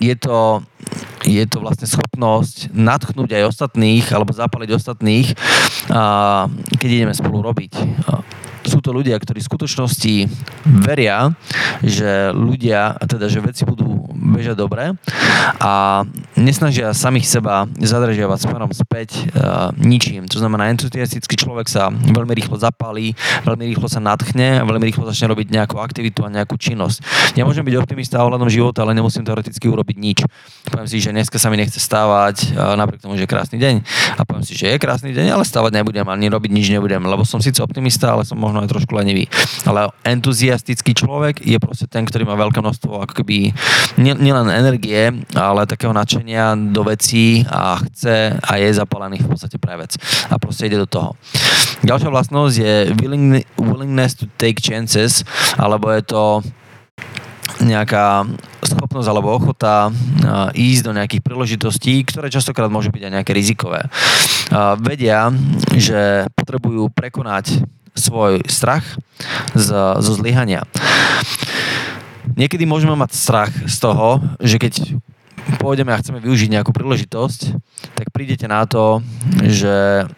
Je 0.00 0.14
to, 0.16 0.62
je 1.26 1.44
to 1.44 1.58
vlastne 1.60 1.90
schopnosť 1.90 2.72
natchnúť 2.72 3.36
aj 3.36 3.50
ostatných 3.50 4.06
alebo 4.14 4.32
zapaliť 4.32 4.70
ostatných, 4.76 5.32
keď 6.78 6.88
ideme 6.90 7.14
spolu 7.14 7.40
robiť 7.40 7.72
sú 8.66 8.80
to 8.80 8.90
ľudia, 8.90 9.16
ktorí 9.20 9.40
v 9.40 9.50
skutočnosti 9.50 10.14
veria, 10.84 11.32
že 11.84 12.32
ľudia, 12.32 12.96
teda 13.04 13.28
že 13.28 13.44
veci 13.44 13.62
budú 13.68 14.08
bežať 14.14 14.56
dobre 14.56 14.96
a 15.60 16.02
nesnažia 16.34 16.96
samých 16.96 17.28
seba 17.28 17.68
zadržiavať 17.76 18.38
smerom 18.48 18.70
späť 18.72 19.28
uh, 19.36 19.70
ničím. 19.76 20.24
To 20.30 20.40
znamená, 20.40 20.72
entuziastický 20.72 21.36
človek 21.36 21.68
sa 21.68 21.92
veľmi 21.92 22.32
rýchlo 22.32 22.56
zapálí, 22.56 23.12
veľmi 23.44 23.64
rýchlo 23.74 23.86
sa 23.86 24.00
nadchne 24.00 24.60
a 24.60 24.64
veľmi 24.64 24.84
rýchlo 24.88 25.04
začne 25.06 25.30
robiť 25.30 25.52
nejakú 25.52 25.76
aktivitu 25.76 26.24
a 26.24 26.32
nejakú 26.32 26.56
činnosť. 26.56 27.04
Ja 27.36 27.44
môžem 27.44 27.66
byť 27.66 27.76
optimista 27.76 28.22
ohľadom 28.24 28.48
života, 28.48 28.82
ale 28.82 28.96
nemusím 28.96 29.26
teoreticky 29.26 29.68
urobiť 29.68 29.96
nič. 30.00 30.18
Poviem 30.70 30.88
si, 30.88 30.98
že 30.98 31.12
dneska 31.12 31.36
sa 31.36 31.52
mi 31.52 31.60
nechce 31.60 31.78
stávať, 31.78 32.56
uh, 32.56 32.74
napriek 32.78 33.04
tomu, 33.04 33.20
že 33.20 33.28
je 33.28 33.30
krásny 33.30 33.58
deň. 33.60 33.74
A 34.16 34.22
poviem 34.24 34.44
si, 34.46 34.56
že 34.56 34.74
je 34.74 34.76
krásny 34.80 35.12
deň, 35.12 35.34
ale 35.34 35.44
stávať 35.44 35.76
nebudem 35.76 36.06
ani 36.08 36.30
robiť 36.32 36.50
nič 36.50 36.66
nebudem, 36.72 37.02
lebo 37.04 37.26
som 37.26 37.42
síce 37.42 37.60
optimista, 37.60 38.14
ale 38.14 38.24
som 38.26 38.38
možno 38.38 38.53
aj 38.62 38.70
trošku 38.70 38.94
lenivý. 38.94 39.26
Ale 39.66 39.90
entuziastický 40.06 40.94
človek 40.94 41.42
je 41.42 41.58
proste 41.58 41.90
ten, 41.90 42.06
ktorý 42.06 42.28
má 42.28 42.38
veľké 42.38 42.62
množstvo 42.62 43.02
ako 43.02 43.14
keby 43.24 43.50
nielen 43.98 44.46
energie, 44.54 45.10
ale 45.34 45.66
takého 45.66 45.90
nadšenia 45.90 46.54
do 46.70 46.86
vecí 46.86 47.42
a 47.50 47.82
chce 47.82 48.38
a 48.38 48.52
je 48.60 48.68
zapálený 48.70 49.24
v 49.24 49.34
podstate 49.34 49.58
pre 49.58 49.74
vec. 49.74 49.98
A 50.30 50.38
proste 50.38 50.70
ide 50.70 50.78
do 50.78 50.86
toho. 50.86 51.18
Ďalšia 51.82 52.10
vlastnosť 52.12 52.54
je 52.54 52.74
willing, 53.00 53.42
willingness 53.58 54.14
to 54.14 54.30
take 54.38 54.62
chances, 54.62 55.26
alebo 55.58 55.90
je 55.90 56.02
to 56.06 56.24
nejaká 57.60 58.24
schopnosť 58.64 59.08
alebo 59.08 59.36
ochota 59.36 59.92
ísť 60.56 60.82
do 60.88 60.96
nejakých 60.96 61.22
príležitostí, 61.22 62.02
ktoré 62.08 62.32
častokrát 62.32 62.72
môžu 62.72 62.88
byť 62.90 63.04
aj 63.04 63.12
nejaké 63.20 63.32
rizikové. 63.36 63.84
Vedia, 64.80 65.28
že 65.76 66.24
potrebujú 66.32 66.88
prekonať 66.90 67.62
svoj 67.94 68.42
strach 68.50 68.84
z, 69.54 69.68
zo 70.02 70.12
zlyhania. 70.18 70.66
Niekedy 72.34 72.66
môžeme 72.66 72.98
mať 72.98 73.10
strach 73.14 73.52
z 73.64 73.76
toho, 73.78 74.18
že 74.42 74.58
keď 74.58 74.98
pôjdeme 75.62 75.94
a 75.94 76.00
chceme 76.00 76.18
využiť 76.18 76.50
nejakú 76.50 76.74
príležitosť, 76.74 77.40
tak 77.94 78.10
prídete 78.10 78.50
na 78.50 78.66
to, 78.66 79.00
že 79.46 80.08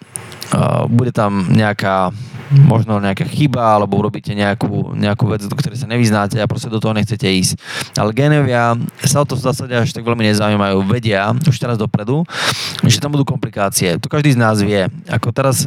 bude 0.91 1.11
tam 1.11 1.51
nejaká 1.51 2.13
možno 2.51 3.03
nejaká 3.03 3.27
chyba, 3.27 3.75
alebo 3.79 3.99
urobíte 3.99 4.31
nejakú, 4.31 4.95
nejakú 4.95 5.27
vec, 5.27 5.43
do 5.43 5.57
ktorej 5.57 5.83
sa 5.83 5.91
nevyznáte 5.91 6.39
a 6.39 6.47
proste 6.47 6.71
do 6.71 6.79
toho 6.79 6.95
nechcete 6.95 7.27
ísť. 7.27 7.59
Ale 7.99 8.15
Genovia 8.15 8.79
sa 9.03 9.23
o 9.23 9.27
to 9.27 9.35
v 9.35 9.43
zásade 9.43 9.75
až 9.75 9.91
tak 9.91 10.07
veľmi 10.07 10.23
nezaujímajú. 10.31 10.87
Vedia 10.87 11.35
už 11.35 11.59
teraz 11.59 11.75
dopredu, 11.75 12.23
že 12.87 13.03
tam 13.03 13.15
budú 13.15 13.27
komplikácie. 13.27 13.99
To 13.99 14.07
každý 14.07 14.37
z 14.37 14.39
nás 14.39 14.63
vie. 14.63 14.87
Ako 15.11 15.35
teraz 15.35 15.67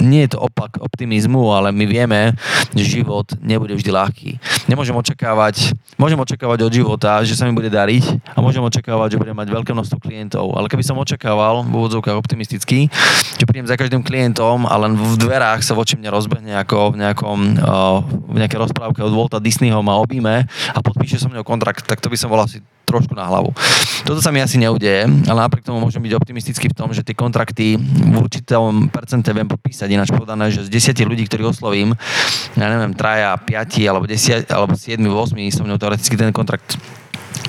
nie 0.00 0.24
je 0.24 0.36
to 0.36 0.38
opak 0.40 0.80
optimizmu, 0.80 1.52
ale 1.52 1.68
my 1.72 1.84
vieme, 1.84 2.32
že 2.72 3.00
život 3.00 3.28
nebude 3.44 3.76
vždy 3.76 3.90
ľahký. 3.92 4.30
Nemôžem 4.72 4.96
očakávať, 4.96 5.76
môžem 6.00 6.16
očakávať 6.16 6.64
od 6.64 6.72
života, 6.72 7.20
že 7.28 7.36
sa 7.36 7.44
mi 7.44 7.52
bude 7.52 7.68
dariť 7.68 8.32
a 8.32 8.40
môžem 8.40 8.64
očakávať, 8.64 9.16
že 9.16 9.20
budem 9.20 9.36
mať 9.36 9.48
veľké 9.52 9.70
množstvo 9.76 10.00
klientov. 10.00 10.56
Ale 10.56 10.72
keby 10.72 10.80
som 10.80 10.96
očakával, 10.96 11.60
v 11.66 11.74
úvodzovkách 11.76 12.16
optimisticky, 12.16 12.88
že 13.36 13.44
prídem 13.44 13.68
za 13.68 13.76
každým 13.76 14.05
klientom 14.06 14.70
a 14.70 14.74
len 14.78 14.94
v 14.94 15.18
dverách 15.18 15.66
sa 15.66 15.74
voči 15.74 15.98
mne 15.98 16.14
rozbehne 16.14 16.54
ako 16.62 16.94
v, 16.94 17.02
nejakom, 17.02 17.38
v 18.30 18.36
nejakej 18.38 18.62
rozprávke 18.62 19.02
od 19.02 19.10
Volta 19.10 19.42
Disneyho 19.42 19.82
ma 19.82 19.98
objíme 19.98 20.46
a 20.46 20.78
podpíše 20.78 21.18
so 21.18 21.26
mnou 21.26 21.42
kontrakt, 21.42 21.82
tak 21.82 21.98
to 21.98 22.06
by 22.06 22.14
som 22.14 22.30
bol 22.30 22.38
asi 22.38 22.62
trošku 22.86 23.18
na 23.18 23.26
hlavu. 23.26 23.50
Toto 24.06 24.22
sa 24.22 24.30
mi 24.30 24.38
asi 24.38 24.62
neudeje, 24.62 25.10
ale 25.26 25.38
napriek 25.42 25.66
tomu 25.66 25.82
môžem 25.82 25.98
byť 25.98 26.14
optimistický 26.14 26.70
v 26.70 26.78
tom, 26.78 26.94
že 26.94 27.02
tie 27.02 27.18
kontrakty 27.18 27.74
v 27.82 28.14
určitom 28.14 28.86
percente 28.94 29.34
viem 29.34 29.50
podpísať. 29.50 29.90
Ináč 29.90 30.14
povedané, 30.14 30.54
že 30.54 30.62
z 30.62 30.70
desiatich 30.70 31.10
ľudí, 31.10 31.26
ktorých 31.26 31.50
oslovím, 31.50 31.98
ja 32.54 32.66
neviem, 32.70 32.94
traja, 32.94 33.34
piati 33.42 33.82
alebo 33.90 34.06
desiat, 34.06 34.46
alebo 34.54 34.78
siedmi, 34.78 35.10
8 35.10 35.34
som 35.50 35.66
mnou 35.66 35.82
teoreticky 35.82 36.14
ten 36.14 36.30
kontrakt 36.30 36.78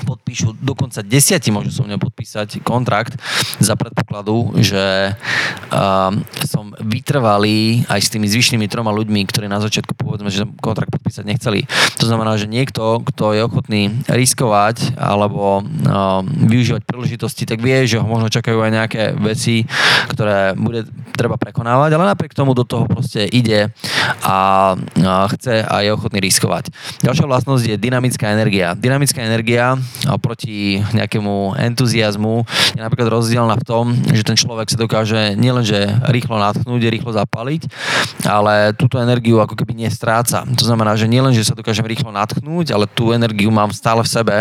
podpíšu, 0.07 0.55
dokonca 0.63 1.03
desiati 1.03 1.51
môžu 1.51 1.75
so 1.75 1.83
mnou 1.83 1.99
podpísať 1.99 2.63
kontrakt 2.63 3.19
za 3.59 3.75
predpokladu, 3.75 4.55
že 4.63 5.11
uh, 5.11 6.11
som 6.47 6.71
vytrvalý 6.79 7.83
aj 7.91 7.99
s 7.99 8.11
tými 8.15 8.31
zvyšnými 8.31 8.71
troma 8.71 8.95
ľuďmi, 8.95 9.27
ktorí 9.27 9.51
na 9.51 9.59
začiatku 9.59 9.99
povedzme, 9.99 10.31
že 10.31 10.47
kontrakt 10.63 10.95
podpísať 10.95 11.27
nechceli. 11.27 11.67
To 11.99 12.07
znamená, 12.07 12.39
že 12.39 12.47
niekto, 12.47 13.03
kto 13.03 13.35
je 13.35 13.41
ochotný 13.43 13.81
riskovať 14.07 14.95
alebo 14.95 15.59
uh, 15.59 16.23
využívať 16.23 16.87
príležitosti, 16.87 17.43
tak 17.43 17.59
vie, 17.59 17.83
že 17.83 17.99
ho 17.99 18.07
možno 18.07 18.31
čakajú 18.31 18.63
aj 18.63 18.71
nejaké 18.71 19.03
veci, 19.19 19.67
ktoré 20.07 20.55
bude 20.55 20.87
treba 21.17 21.35
prekonávať, 21.35 21.97
ale 21.97 22.13
napriek 22.13 22.37
tomu 22.37 22.53
do 22.53 22.63
toho 22.63 22.85
proste 22.85 23.25
ide 23.25 23.73
a, 24.23 24.73
a 24.77 25.13
chce 25.33 25.65
a 25.65 25.75
je 25.81 25.89
ochotný 25.91 26.21
riskovať. 26.21 26.69
Ďalšia 27.01 27.25
vlastnosť 27.25 27.63
je 27.73 27.75
dynamická 27.75 28.29
energia. 28.29 28.77
Dynamická 28.77 29.25
energia 29.25 29.75
oproti 30.05 30.83
nejakému 30.93 31.57
entuziasmu 31.57 32.45
je 32.77 32.81
napríklad 32.81 33.09
rozdielna 33.09 33.57
v 33.57 33.65
tom, 33.65 33.85
že 34.13 34.21
ten 34.21 34.37
človek 34.37 34.69
sa 34.69 34.77
dokáže 34.77 35.33
nielenže 35.33 35.89
rýchlo 36.13 36.37
natchnúť, 36.37 36.93
rýchlo 36.93 37.11
zapaliť, 37.15 37.61
ale 38.29 38.77
túto 38.77 39.01
energiu 39.01 39.41
ako 39.41 39.57
keby 39.57 39.73
nestráca. 39.73 40.45
To 40.45 40.63
znamená, 40.63 40.93
že 40.93 41.09
nielen, 41.09 41.33
že 41.33 41.47
sa 41.47 41.57
dokážem 41.57 41.87
rýchlo 41.87 42.13
natchnúť, 42.13 42.75
ale 42.75 42.85
tú 42.85 43.15
energiu 43.15 43.49
mám 43.49 43.73
stále 43.73 44.05
v 44.05 44.09
sebe 44.11 44.35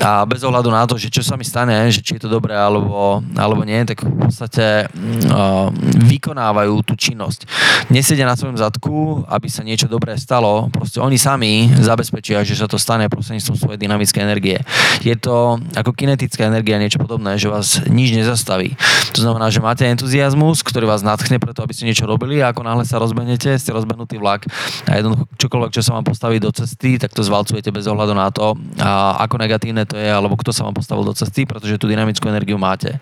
a 0.00 0.24
bez 0.24 0.40
ohľadu 0.40 0.72
na 0.72 0.88
to, 0.88 0.96
že 0.96 1.12
čo 1.12 1.20
sa 1.20 1.36
mi 1.36 1.44
stane, 1.44 1.92
že 1.92 2.00
či 2.00 2.16
je 2.16 2.24
to 2.24 2.30
dobré 2.32 2.56
alebo, 2.56 3.20
alebo 3.36 3.62
nie, 3.66 3.84
tak 3.84 4.00
v 4.00 4.16
podstate 4.16 4.88
uh, 4.88 5.68
vykonávajú 6.08 6.74
tú 6.86 6.94
činnosť. 6.96 7.44
Nesedia 7.92 8.24
na 8.24 8.38
svojom 8.38 8.56
zadku, 8.56 9.24
aby 9.28 9.48
sa 9.50 9.66
niečo 9.66 9.90
dobré 9.90 10.16
stalo, 10.16 10.68
proste 10.72 11.02
oni 11.02 11.18
sami 11.20 11.68
zabezpečia, 11.76 12.46
že 12.46 12.56
sa 12.56 12.70
to 12.70 12.80
stane 12.80 13.08
prostredníctvom 13.10 13.56
svojej 13.56 13.80
dynamické 13.80 14.22
energie 14.22 14.60
je 15.02 15.14
to 15.14 15.60
ako 15.78 15.90
kinetická 15.94 16.48
energia, 16.50 16.80
niečo 16.80 16.98
podobné, 16.98 17.38
že 17.38 17.46
vás 17.46 17.82
nič 17.86 18.16
nezastaví. 18.16 18.74
To 19.14 19.22
znamená, 19.22 19.48
že 19.52 19.62
máte 19.62 19.86
entuziasmus, 19.86 20.60
ktorý 20.66 20.90
vás 20.90 21.06
nadchne 21.06 21.38
preto, 21.38 21.62
aby 21.62 21.72
ste 21.72 21.86
niečo 21.86 22.04
robili 22.04 22.42
a 22.42 22.50
ako 22.50 22.62
náhle 22.66 22.84
sa 22.84 22.98
rozbehnete, 22.98 23.54
ste 23.56 23.70
rozbehnutý 23.70 24.18
vlak 24.18 24.50
a 24.88 24.98
jednoducho 24.98 25.24
čokoľvek, 25.36 25.70
čo 25.72 25.82
sa 25.84 25.94
vám 25.96 26.04
postaví 26.04 26.42
do 26.42 26.50
cesty, 26.50 26.98
tak 26.98 27.14
to 27.14 27.22
zvalcujete 27.22 27.70
bez 27.70 27.86
ohľadu 27.86 28.14
na 28.16 28.28
to, 28.34 28.58
a 28.82 29.22
ako 29.24 29.36
negatívne 29.40 29.86
to 29.86 29.96
je, 29.98 30.10
alebo 30.10 30.34
kto 30.38 30.50
sa 30.50 30.66
vám 30.66 30.74
postavil 30.74 31.06
do 31.06 31.14
cesty, 31.14 31.46
pretože 31.46 31.78
tú 31.78 31.86
dynamickú 31.86 32.26
energiu 32.28 32.58
máte. 32.58 32.98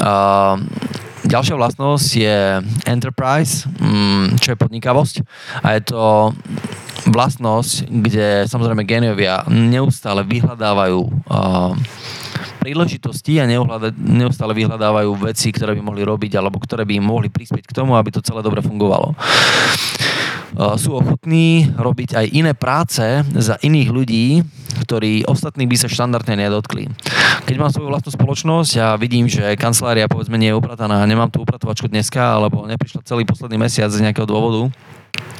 Uh, 0.00 0.58
Ďalšia 1.20 1.56
vlastnosť 1.60 2.08
je 2.16 2.38
enterprise, 2.88 3.68
mm, 3.68 4.40
čo 4.40 4.56
je 4.56 4.60
podnikavosť 4.60 5.16
a 5.60 5.76
je 5.76 5.82
to 5.84 6.04
vlastnosť, 7.12 7.88
kde 7.88 8.28
samozrejme 8.48 8.88
géniovia 8.88 9.44
neustále 9.48 10.24
vyhľadávajú 10.24 11.00
príležitosti 12.60 13.40
a 13.40 13.48
neustále 13.96 14.52
vyhľadávajú 14.52 15.10
veci, 15.24 15.48
ktoré 15.52 15.72
by 15.76 15.82
mohli 15.84 16.02
robiť 16.04 16.36
alebo 16.36 16.60
ktoré 16.60 16.84
by 16.84 17.00
im 17.00 17.06
mohli 17.08 17.28
prispieť 17.32 17.64
k 17.68 17.76
tomu, 17.76 17.96
aby 17.96 18.12
to 18.12 18.24
celé 18.24 18.44
dobre 18.44 18.60
fungovalo. 18.60 19.16
Sú 20.54 20.98
ochotní 20.98 21.70
robiť 21.78 22.16
aj 22.18 22.26
iné 22.30 22.52
práce 22.52 23.02
za 23.34 23.54
iných 23.62 23.88
ľudí, 23.90 24.26
ktorí 24.86 25.26
ostatní 25.26 25.66
by 25.66 25.76
sa 25.78 25.88
štandardne 25.90 26.34
nedotkli. 26.38 26.90
Keď 27.46 27.56
mám 27.58 27.70
svoju 27.70 27.90
vlastnú 27.90 28.10
spoločnosť 28.14 28.72
a 28.78 28.86
vidím, 28.94 29.26
že 29.26 29.58
kancelária 29.58 30.10
povedzme 30.10 30.38
nie 30.38 30.54
je 30.54 30.58
uprataná, 30.58 31.02
nemám 31.06 31.30
tú 31.30 31.42
upratovačku 31.42 31.90
dneska, 31.90 32.38
alebo 32.38 32.66
neprišla 32.66 33.06
celý 33.06 33.26
posledný 33.26 33.58
mesiac 33.58 33.90
z 33.90 34.02
nejakého 34.02 34.26
dôvodu, 34.26 34.70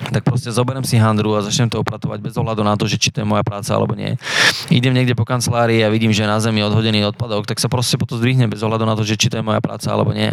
tak 0.08 0.24
proste 0.24 0.48
zoberiem 0.48 0.82
si 0.82 0.96
handru 0.96 1.36
a 1.36 1.44
začnem 1.44 1.68
to 1.68 1.84
upratovať 1.84 2.18
bez 2.24 2.34
ohľadu 2.40 2.64
na 2.64 2.74
to, 2.80 2.88
že 2.88 2.96
či 2.96 3.12
to 3.12 3.20
je 3.20 3.26
moja 3.28 3.44
práca 3.44 3.76
alebo 3.76 3.92
nie. 3.92 4.16
Idem 4.72 4.96
niekde 4.96 5.12
po 5.12 5.28
kancelárii 5.28 5.84
a 5.84 5.92
vidím, 5.92 6.16
že 6.16 6.24
na 6.24 6.40
zemi 6.40 6.64
odhodený 6.64 7.04
odpadok, 7.12 7.44
tak 7.44 7.60
sa 7.60 7.68
proste 7.68 8.00
potom 8.00 8.16
zdvihnem 8.16 8.48
bez 8.48 8.64
ohľadu 8.64 8.88
na 8.88 8.96
to, 8.96 9.04
že 9.04 9.20
či 9.20 9.28
to 9.28 9.38
je 9.38 9.44
moja 9.44 9.60
práca 9.60 9.92
alebo 9.92 10.16
nie 10.16 10.32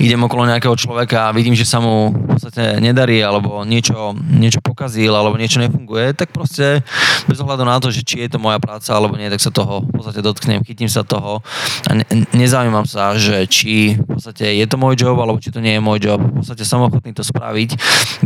idem 0.00 0.20
okolo 0.24 0.48
nejakého 0.48 0.74
človeka 0.74 1.28
a 1.28 1.34
vidím, 1.34 1.52
že 1.52 1.68
sa 1.68 1.82
mu 1.82 2.10
v 2.10 2.34
podstate 2.34 2.80
nedarí 2.80 3.20
alebo 3.20 3.62
niečo, 3.66 4.16
niečo 4.16 4.64
pokazil 4.64 5.12
alebo 5.12 5.36
niečo 5.36 5.60
nefunguje, 5.60 6.16
tak 6.16 6.32
proste 6.32 6.80
bez 7.28 7.38
ohľadu 7.38 7.64
na 7.66 7.76
to, 7.78 7.92
že 7.92 8.02
či 8.02 8.24
je 8.24 8.32
to 8.32 8.38
moja 8.40 8.56
práca 8.62 8.96
alebo 8.96 9.18
nie, 9.20 9.28
tak 9.28 9.42
sa 9.42 9.52
toho 9.52 9.84
v 9.84 9.92
podstate 9.92 10.24
dotknem, 10.24 10.64
chytím 10.64 10.88
sa 10.88 11.04
toho 11.04 11.44
a 11.86 11.90
ne, 11.92 12.04
nezaujímam 12.32 12.88
sa, 12.88 13.14
že 13.18 13.44
či 13.46 14.00
v 14.00 14.06
podstate 14.16 14.56
je 14.56 14.66
to 14.66 14.76
môj 14.80 14.96
job 14.96 15.16
alebo 15.20 15.38
či 15.42 15.52
to 15.52 15.60
nie 15.60 15.76
je 15.76 15.82
môj 15.82 15.98
job. 16.00 16.20
V 16.22 16.42
podstate 16.42 16.64
som 16.64 16.82
ochotný 16.82 17.12
to 17.12 17.22
spraviť 17.22 17.70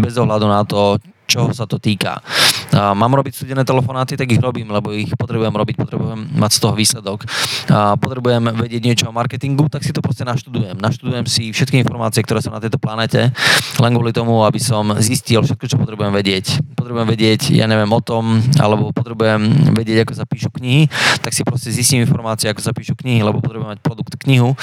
bez 0.07 0.14
ohľadu 0.14 0.47
na 0.47 0.62
to, 0.62 1.03
čoho 1.27 1.51
sa 1.51 1.66
to 1.66 1.83
týka. 1.83 2.23
A 2.71 2.95
mám 2.95 3.11
robiť 3.19 3.35
studené 3.35 3.66
telefonáty, 3.66 4.14
tak 4.14 4.31
ich 4.31 4.38
robím, 4.38 4.71
lebo 4.71 4.95
ich 4.95 5.11
potrebujem 5.19 5.51
robiť, 5.51 5.75
potrebujem 5.75 6.38
mať 6.38 6.51
z 6.55 6.59
toho 6.62 6.75
výsledok. 6.79 7.27
A 7.66 7.99
potrebujem 7.99 8.47
vedieť 8.55 8.83
niečo 8.87 9.05
o 9.11 9.12
marketingu, 9.14 9.66
tak 9.66 9.83
si 9.83 9.90
to 9.90 9.99
proste 9.99 10.23
naštudujem. 10.23 10.79
Naštudujem 10.79 11.27
si 11.27 11.51
všetky 11.51 11.83
informácie, 11.83 12.23
ktoré 12.23 12.38
sú 12.38 12.55
na 12.55 12.62
tejto 12.62 12.79
planete, 12.79 13.35
len 13.83 13.90
kvôli 13.90 14.14
tomu, 14.14 14.47
aby 14.47 14.62
som 14.62 14.95
zistil 15.03 15.42
všetko, 15.42 15.64
čo 15.66 15.77
potrebujem 15.83 16.14
vedieť. 16.14 16.62
Potrebujem 16.79 17.09
vedieť, 17.11 17.51
ja 17.59 17.66
neviem 17.66 17.90
o 17.90 17.99
tom, 17.99 18.38
alebo 18.62 18.95
potrebujem 18.95 19.75
vedieť, 19.75 20.07
ako 20.07 20.12
sa 20.14 20.25
píšu 20.29 20.55
knihy, 20.55 20.87
tak 21.27 21.35
si 21.35 21.42
proste 21.42 21.75
zistím 21.75 22.07
informácie, 22.07 22.47
ako 22.47 22.62
sa 22.62 22.71
píšu 22.71 22.95
knihy, 22.95 23.27
lebo 23.27 23.42
potrebujem 23.42 23.75
mať 23.75 23.81
produkt 23.83 24.14
knihu 24.23 24.55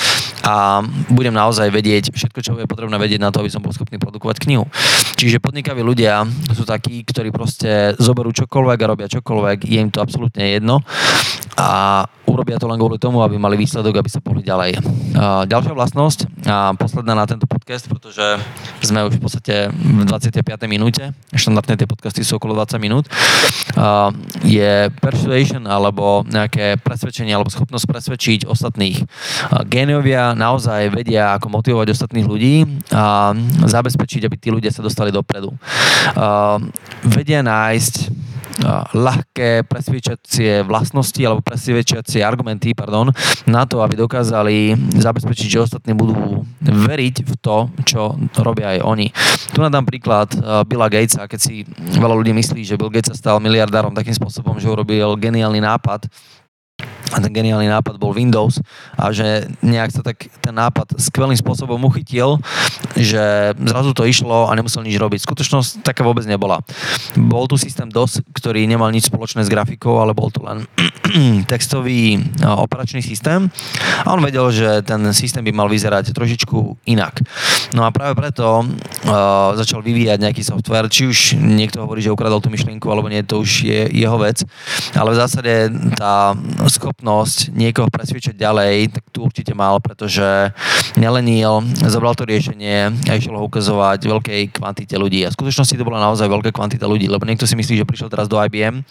a 0.43 0.83
budem 1.07 1.31
naozaj 1.31 1.71
vedieť 1.71 2.11
všetko, 2.11 2.39
čo 2.43 2.51
je 2.59 2.67
potrebné 2.67 2.99
vedieť 2.99 3.23
na 3.23 3.31
to, 3.31 3.39
aby 3.39 3.49
som 3.49 3.63
bol 3.63 3.71
schopný 3.71 3.95
produkovať 3.95 4.43
knihu. 4.43 4.67
Čiže 5.15 5.39
podnikaví 5.39 5.79
ľudia 5.79 6.27
sú 6.51 6.67
takí, 6.67 6.99
ktorí 7.07 7.31
proste 7.31 7.95
zoberú 7.95 8.35
čokoľvek 8.35 8.79
a 8.83 8.89
robia 8.91 9.07
čokoľvek, 9.07 9.63
je 9.63 9.79
im 9.79 9.87
to 9.87 10.03
absolútne 10.03 10.43
jedno 10.43 10.83
a 11.53 12.03
urobia 12.25 12.57
to 12.57 12.65
len 12.65 12.81
kvôli 12.81 12.97
tomu, 12.97 13.21
aby 13.21 13.37
mali 13.37 13.53
výsledok, 13.59 14.01
aby 14.01 14.09
sa 14.09 14.17
pohli 14.17 14.41
ďalej. 14.41 14.81
A 15.13 15.45
ďalšia 15.45 15.73
vlastnosť, 15.77 16.19
a 16.49 16.73
posledná 16.73 17.13
na 17.13 17.29
tento 17.29 17.45
podcast, 17.45 17.85
pretože 17.85 18.41
sme 18.81 19.05
už 19.05 19.19
v 19.19 19.21
podstate 19.21 19.55
v 19.69 20.03
25. 20.09 20.41
minúte, 20.65 21.13
štandardne 21.29 21.77
tie 21.77 21.85
podcasty 21.85 22.25
sú 22.25 22.41
okolo 22.41 22.57
20 22.57 22.81
minút, 22.81 23.05
je 24.41 24.89
persuasion 24.97 25.63
alebo 25.69 26.25
nejaké 26.25 26.81
presvedčenie 26.81 27.37
alebo 27.37 27.53
schopnosť 27.53 27.85
presvedčiť 27.85 28.39
ostatných. 28.49 29.05
Géniovia 29.69 30.33
naozaj 30.33 30.89
vedia, 30.89 31.37
ako 31.37 31.53
motivovať 31.53 31.93
ostatných 31.93 32.25
ľudí 32.25 32.65
a 32.89 33.37
zabezpečiť, 33.69 34.25
aby 34.25 34.35
tí 34.41 34.49
ľudia 34.49 34.73
sa 34.73 34.81
dostali 34.81 35.13
dopredu. 35.13 35.53
A 36.17 36.57
vedia 37.05 37.45
nájsť 37.45 38.22
ľahké 38.93 39.65
presviečacie 39.65 40.61
vlastnosti 40.61 41.17
alebo 41.25 41.41
presviečacie 41.41 42.21
argumenty 42.21 42.77
pardon, 42.77 43.09
na 43.49 43.65
to, 43.65 43.81
aby 43.81 43.97
dokázali 43.97 44.77
zabezpečiť, 45.01 45.47
že 45.49 45.63
ostatní 45.65 45.97
budú 45.97 46.45
veriť 46.61 47.15
v 47.25 47.33
to, 47.41 47.57
čo 47.81 48.13
robia 48.41 48.77
aj 48.77 48.79
oni. 48.85 49.07
Tu 49.53 49.57
nadám 49.57 49.89
príklad 49.89 50.29
Billa 50.69 50.85
Gatesa, 50.85 51.25
keď 51.25 51.39
si 51.41 51.65
veľa 51.97 52.13
ľudí 52.13 52.33
myslí, 52.35 52.61
že 52.61 52.77
Bill 52.77 52.93
Gates 52.93 53.13
sa 53.13 53.17
stal 53.17 53.37
miliardárom 53.41 53.97
takým 53.97 54.13
spôsobom, 54.13 54.61
že 54.61 54.69
urobil 54.69 55.17
geniálny 55.17 55.57
nápad, 55.57 56.05
a 57.13 57.21
ten 57.21 57.29
geniálny 57.29 57.69
nápad 57.69 58.01
bol 58.01 58.15
Windows 58.15 58.57
a 58.97 59.13
že 59.13 59.45
nejak 59.61 59.93
sa 59.93 60.01
tak 60.01 60.25
ten 60.41 60.55
nápad 60.55 60.97
skvelým 60.97 61.37
spôsobom 61.37 61.77
uchytil, 61.85 62.41
že 62.97 63.53
zrazu 63.53 63.93
to 63.93 64.09
išlo 64.09 64.49
a 64.49 64.51
nemusel 64.57 64.81
nič 64.81 64.97
robiť. 64.97 65.21
Skutočnosť 65.21 65.85
taká 65.85 66.01
vôbec 66.01 66.25
nebola. 66.25 66.65
Bol 67.13 67.45
tu 67.45 67.59
systém 67.61 67.85
DOS, 67.85 68.25
ktorý 68.33 68.65
nemal 68.65 68.89
nič 68.89 69.13
spoločné 69.13 69.45
s 69.45 69.51
grafikou, 69.53 70.01
ale 70.01 70.17
bol 70.17 70.33
to 70.33 70.41
len 70.41 70.65
textový 71.51 72.17
operačný 72.41 73.05
systém 73.05 73.45
a 74.01 74.09
on 74.09 74.23
vedel, 74.25 74.49
že 74.49 74.81
ten 74.81 74.99
systém 75.13 75.45
by 75.45 75.53
mal 75.53 75.69
vyzerať 75.69 76.15
trošičku 76.17 76.89
inak. 76.89 77.21
No 77.77 77.85
a 77.85 77.93
práve 77.93 78.17
preto 78.17 78.65
uh, 78.65 79.53
začal 79.53 79.85
vyvíjať 79.85 80.17
nejaký 80.17 80.41
software, 80.41 80.89
či 80.89 81.05
už 81.05 81.37
niekto 81.37 81.85
hovorí, 81.85 82.01
že 82.01 82.13
ukradol 82.13 82.41
tú 82.41 82.49
myšlienku, 82.49 82.89
alebo 82.89 83.09
nie, 83.09 83.21
to 83.21 83.41
už 83.41 83.65
je 83.65 83.81
jeho 83.93 84.17
vec, 84.17 84.41
ale 84.97 85.13
v 85.13 85.19
zásade 85.19 85.53
tá 85.97 86.33
schopnosť 86.73 87.53
niekoho 87.53 87.87
presviečať 87.87 88.33
ďalej, 88.33 88.97
tak 88.97 89.03
tu 89.13 89.21
určite 89.23 89.53
mal, 89.53 89.77
pretože 89.77 90.51
nelenil, 90.97 91.61
zobral 91.85 92.17
to 92.17 92.25
riešenie 92.25 92.89
a 93.07 93.11
išiel 93.13 93.37
ho 93.37 93.45
ukazovať 93.45 94.01
veľkej 94.03 94.41
kvantite 94.57 94.97
ľudí. 94.97 95.23
A 95.23 95.31
v 95.31 95.37
skutočnosti 95.37 95.77
to 95.77 95.85
bola 95.85 96.01
naozaj 96.01 96.25
veľká 96.25 96.49
kvantita 96.49 96.89
ľudí, 96.89 97.05
lebo 97.05 97.23
niekto 97.29 97.45
si 97.45 97.53
myslí, 97.53 97.81
že 97.81 97.85
prišiel 97.85 98.09
teraz 98.09 98.25
do 98.25 98.41
IBM, 98.41 98.81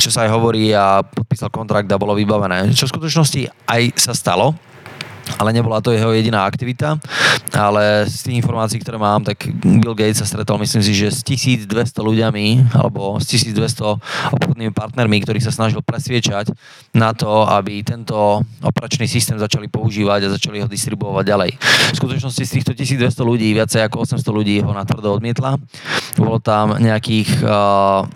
čo 0.00 0.08
sa 0.08 0.24
aj 0.24 0.32
hovorí 0.32 0.72
a 0.72 1.04
podpísal 1.04 1.52
kontrakt 1.52 1.88
a 1.92 2.00
bolo 2.00 2.16
vybavené. 2.16 2.72
Čo 2.72 2.88
v 2.88 2.92
skutočnosti 2.96 3.68
aj 3.68 3.82
sa 4.00 4.12
stalo, 4.16 4.56
ale 5.38 5.50
nebola 5.52 5.82
to 5.82 5.90
jeho 5.90 6.14
jediná 6.14 6.46
aktivita, 6.46 6.96
ale 7.52 8.06
z 8.06 8.30
tých 8.30 8.38
informácií, 8.40 8.78
ktoré 8.78 8.96
mám, 8.96 9.26
tak 9.26 9.50
Bill 9.62 9.98
Gates 9.98 10.22
sa 10.22 10.26
stretol, 10.28 10.62
myslím 10.62 10.82
si, 10.82 10.92
že 10.94 11.10
s 11.10 11.20
1200 11.26 11.66
ľuďami 11.98 12.74
alebo 12.78 13.18
s 13.18 13.26
1200 13.28 14.32
obchodnými 14.38 14.72
partnermi, 14.72 15.22
ktorých 15.26 15.44
sa 15.44 15.52
snažil 15.52 15.82
presviečať 15.82 16.54
na 16.94 17.10
to, 17.12 17.44
aby 17.48 17.82
tento 17.82 18.42
operačný 18.62 19.10
systém 19.10 19.36
začali 19.36 19.66
používať 19.66 20.26
a 20.26 20.34
začali 20.38 20.62
ho 20.62 20.68
distribuovať 20.70 21.24
ďalej. 21.26 21.50
V 21.92 21.96
skutočnosti 21.96 22.42
z 22.42 22.52
týchto 22.60 22.72
1200 22.72 23.26
ľudí, 23.26 23.48
viacej 23.52 23.82
ako 23.86 24.06
800 24.06 24.22
ľudí 24.30 24.56
ho 24.62 24.70
natvrdo 24.70 25.18
odmietla. 25.18 25.58
Bolo 26.16 26.38
tam 26.38 26.78
nejakých 26.78 27.42
uh, 27.42 28.06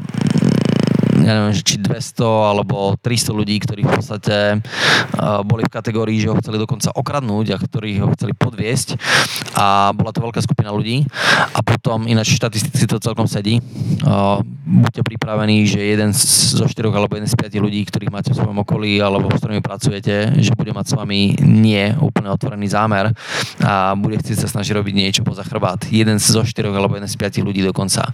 ja 1.24 1.32
neviem, 1.36 1.54
či 1.56 1.76
200 1.78 2.24
alebo 2.24 2.96
300 3.00 3.30
ľudí, 3.36 3.56
ktorí 3.60 3.84
v 3.84 3.92
podstate 3.92 4.36
uh, 4.60 5.40
boli 5.44 5.64
v 5.64 5.72
kategórii, 5.72 6.18
že 6.20 6.32
ho 6.32 6.38
chceli 6.40 6.56
dokonca 6.56 6.92
okradnúť 6.94 7.46
a 7.54 7.56
ktorí 7.60 8.00
ho 8.00 8.12
chceli 8.16 8.32
podviesť 8.32 8.96
a 9.56 9.92
bola 9.92 10.10
to 10.12 10.24
veľká 10.24 10.40
skupina 10.40 10.72
ľudí 10.72 11.04
a 11.52 11.60
potom 11.60 12.08
ináč 12.08 12.36
štatisticky 12.36 12.86
to 12.88 13.02
celkom 13.02 13.28
sedí. 13.28 13.60
Uh, 14.04 14.40
buďte 14.70 15.02
pripravení, 15.02 15.66
že 15.66 15.82
jeden 15.82 16.14
zo 16.14 16.66
štyroch 16.66 16.94
alebo 16.94 17.18
jeden 17.18 17.28
z 17.28 17.36
piatich 17.36 17.62
ľudí, 17.62 17.82
ktorých 17.86 18.12
máte 18.12 18.30
v 18.32 18.38
svojom 18.38 18.62
okolí 18.62 19.02
alebo 19.02 19.28
s 19.32 19.42
ktorými 19.42 19.62
pracujete, 19.64 20.38
že 20.38 20.52
bude 20.54 20.72
mať 20.72 20.86
s 20.90 20.94
vami 20.96 21.36
nie 21.42 21.92
úplne 21.98 22.30
otvorený 22.32 22.70
zámer 22.70 23.12
a 23.60 23.92
bude 23.98 24.16
chcieť 24.20 24.46
sa 24.46 24.48
snažiť 24.48 24.72
robiť 24.78 24.94
niečo 24.94 25.22
poza 25.26 25.42
chrbát. 25.42 25.84
Jeden 25.90 26.22
zo 26.22 26.46
štyroch 26.46 26.74
alebo 26.74 26.96
jeden 26.96 27.10
z 27.10 27.16
piatich 27.18 27.44
ľudí 27.44 27.64
dokonca. 27.66 28.06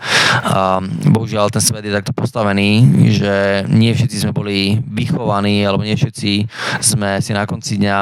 Uh, 0.42 0.80
bohužiaľ 1.12 1.52
ten 1.52 1.62
svet 1.62 1.84
je 1.84 1.92
takto 1.92 2.16
postavený, 2.16 2.82
že 3.04 3.66
nie 3.68 3.92
všetci 3.92 4.16
sme 4.24 4.32
boli 4.32 4.80
vychovaní, 4.80 5.60
alebo 5.62 5.84
nie 5.84 5.96
všetci 5.96 6.48
sme 6.80 7.20
si 7.20 7.36
na 7.36 7.44
konci 7.44 7.76
dňa 7.76 7.96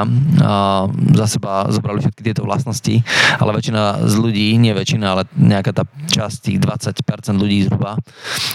za 1.14 1.26
seba 1.26 1.66
zobrali 1.70 1.98
všetky 1.98 2.22
tieto 2.22 2.46
vlastnosti, 2.46 3.02
ale 3.42 3.50
väčšina 3.56 4.06
z 4.06 4.14
ľudí, 4.14 4.48
nie 4.60 4.70
väčšina, 4.70 5.06
ale 5.06 5.22
nejaká 5.34 5.74
tá 5.74 5.84
časť, 5.86 6.36
tých 6.50 6.58
20% 6.62 7.34
ľudí 7.34 7.66
zhruba, 7.66 7.98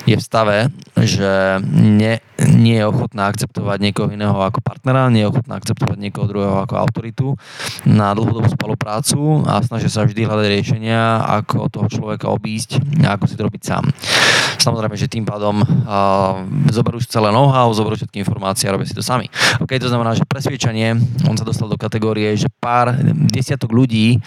je 0.07 0.15
v 0.15 0.23
stave, 0.23 0.57
že 0.95 1.59
nie, 1.67 2.19
nie 2.39 2.77
je 2.79 2.85
ochotná 2.87 3.27
akceptovať 3.31 3.77
niekoho 3.83 4.07
iného 4.11 4.35
ako 4.39 4.63
partnera, 4.63 5.11
nie 5.11 5.27
je 5.27 5.31
ochotná 5.31 5.59
akceptovať 5.59 5.97
niekoho 5.99 6.25
druhého 6.29 6.57
ako 6.63 6.75
autoritu 6.79 7.27
na 7.83 8.15
dlhodobú 8.15 8.47
spoluprácu 8.47 9.43
a 9.43 9.59
snažia 9.65 9.91
sa 9.91 10.07
vždy 10.07 10.23
hľadať 10.23 10.47
riešenia, 10.47 11.25
ako 11.41 11.67
toho 11.67 11.87
človeka 11.91 12.31
obísť 12.31 12.79
a 13.03 13.17
ako 13.17 13.25
si 13.27 13.35
to 13.35 13.45
robiť 13.45 13.63
sám. 13.63 13.83
Samozrejme, 14.59 14.95
že 14.99 15.11
tým 15.11 15.23
pádom 15.23 15.63
uh, 15.63 16.28
zoberú 16.69 16.99
celé 17.03 17.29
know-how, 17.29 17.69
zoberú 17.71 17.95
všetky 17.95 18.21
informácie 18.21 18.67
a 18.67 18.75
robia 18.75 18.89
si 18.89 18.95
to 18.97 19.05
sami. 19.05 19.29
OK, 19.61 19.75
to 19.79 19.89
znamená, 19.89 20.13
že 20.15 20.27
presviečanie, 20.27 20.97
on 21.25 21.35
sa 21.37 21.45
dostal 21.45 21.69
do 21.69 21.77
kategórie, 21.79 22.33
že 22.35 22.51
pár 22.59 22.93
desiatok 23.29 23.71
ľudí, 23.71 24.19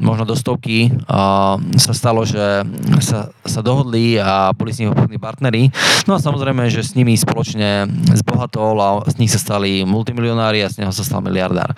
možno 0.00 0.24
do 0.28 0.36
stovky, 0.36 0.92
uh, 1.08 1.56
sa 1.76 1.92
stalo, 1.92 2.24
že 2.24 2.64
sa, 3.02 3.32
sa 3.44 3.60
dohodli 3.60 4.20
a 4.20 4.54
boli 4.56 4.72
s 4.72 4.80
nimi 4.80 4.92
obchodní 4.92 5.18
partneri. 5.20 5.68
No 6.08 6.16
a 6.16 6.22
samozrejme, 6.22 6.68
že 6.68 6.84
s 6.84 6.96
nimi 6.96 7.14
spoločne 7.16 7.88
zbohatol 8.16 8.76
a 8.80 8.88
z 9.08 9.18
nich 9.20 9.32
sa 9.32 9.40
stali 9.40 9.84
multimilionári 9.84 10.64
a 10.64 10.70
z 10.72 10.84
neho 10.84 10.92
sa 10.92 11.04
stal 11.04 11.20
miliardár. 11.24 11.72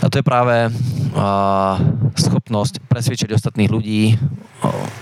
A 0.00 0.06
to 0.08 0.20
je 0.20 0.24
práve 0.24 0.72
uh, 0.72 1.76
schopnosť 2.16 2.80
presviečať 2.88 3.36
ostatných 3.36 3.68
ľudí 3.68 4.16
uh, 4.16 4.99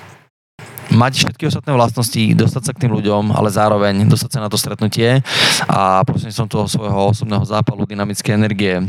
mať 0.98 1.12
všetky 1.22 1.46
ostatné 1.46 1.70
vlastnosti, 1.78 2.22
dostať 2.34 2.62
sa 2.66 2.72
k 2.74 2.82
tým 2.86 2.92
ľuďom, 2.98 3.30
ale 3.30 3.54
zároveň 3.54 4.02
dostať 4.10 4.30
sa 4.34 4.40
na 4.42 4.50
to 4.50 4.58
stretnutie. 4.58 5.22
A 5.70 6.02
som 6.34 6.50
toho 6.50 6.66
svojho 6.66 7.14
osobného 7.14 7.46
zápalu, 7.46 7.86
dynamické 7.86 8.34
energie 8.34 8.82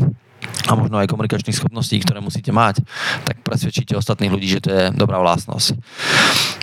a 0.70 0.72
možno 0.78 1.02
aj 1.02 1.10
komunikačných 1.10 1.56
schopností, 1.56 1.98
ktoré 2.04 2.22
musíte 2.22 2.54
mať, 2.54 2.86
tak 3.26 3.42
presvedčíte 3.42 3.98
ostatných 3.98 4.30
ľudí, 4.30 4.48
že 4.48 4.62
to 4.62 4.70
je 4.70 4.84
dobrá 4.94 5.18
vlastnosť. 5.18 5.74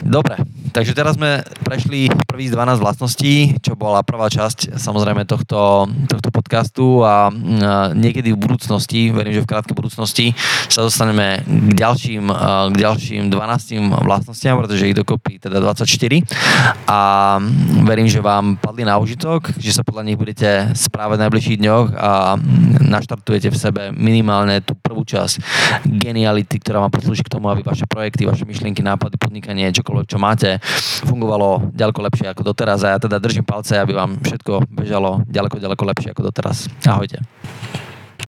Dobre, 0.05 0.39
takže 0.71 0.93
teraz 0.93 1.17
sme 1.17 1.43
prešli 1.65 2.13
prvých 2.29 2.53
12 2.53 2.85
vlastností, 2.85 3.57
čo 3.65 3.75
bola 3.75 4.05
prvá 4.05 4.29
časť 4.29 4.77
samozrejme 4.77 5.25
tohto, 5.25 5.89
tohto 6.07 6.29
podcastu 6.29 7.01
a 7.01 7.33
niekedy 7.97 8.37
v 8.37 8.39
budúcnosti, 8.39 9.09
verím, 9.09 9.33
že 9.33 9.43
v 9.43 9.51
krátkej 9.51 9.73
budúcnosti 9.73 10.37
sa 10.69 10.85
dostaneme 10.85 11.41
k 11.49 11.73
ďalším, 11.73 12.29
k 12.71 12.75
ďalším 12.77 13.33
12 13.33 14.05
vlastnostiam, 14.05 14.61
pretože 14.61 14.93
ich 14.93 14.97
dokopy 14.97 15.41
teda 15.41 15.65
24 15.65 15.89
a 16.87 17.01
verím, 17.83 18.07
že 18.07 18.21
vám 18.21 18.61
padli 18.61 18.85
na 18.85 19.01
užitok, 19.01 19.57
že 19.57 19.73
sa 19.73 19.81
podľa 19.81 20.13
nich 20.13 20.21
budete 20.21 20.77
správať 20.77 21.17
v 21.17 21.23
najbližších 21.25 21.59
dňoch 21.59 21.87
a 21.97 22.37
naštartujete 22.85 23.49
v 23.49 23.57
sebe 23.77 23.93
minimálne 23.93 24.65
tú 24.65 24.73
prvú 24.73 25.05
časť 25.05 25.37
geniality, 25.85 26.57
ktorá 26.57 26.81
vám 26.81 26.97
poslúži 26.97 27.21
k 27.21 27.37
tomu, 27.37 27.53
aby 27.53 27.61
vaše 27.61 27.85
projekty, 27.85 28.25
vaše 28.25 28.49
myšlienky, 28.49 28.81
nápady, 28.81 29.21
podnikanie, 29.21 29.69
čokoľvek, 29.77 30.09
čo 30.09 30.17
máte, 30.17 30.57
fungovalo 31.05 31.77
ďaleko 31.77 32.01
lepšie 32.09 32.33
ako 32.33 32.43
doteraz 32.57 32.81
a 32.89 32.97
ja 32.97 32.99
teda 32.99 33.21
držím 33.21 33.45
palce, 33.45 33.77
aby 33.77 33.93
vám 33.93 34.17
všetko 34.25 34.73
bežalo 34.73 35.21
ďaleko, 35.29 35.61
ďaleko 35.61 35.83
lepšie 35.93 36.09
ako 36.17 36.23
doteraz. 36.33 36.73
Ahojte. 36.89 37.21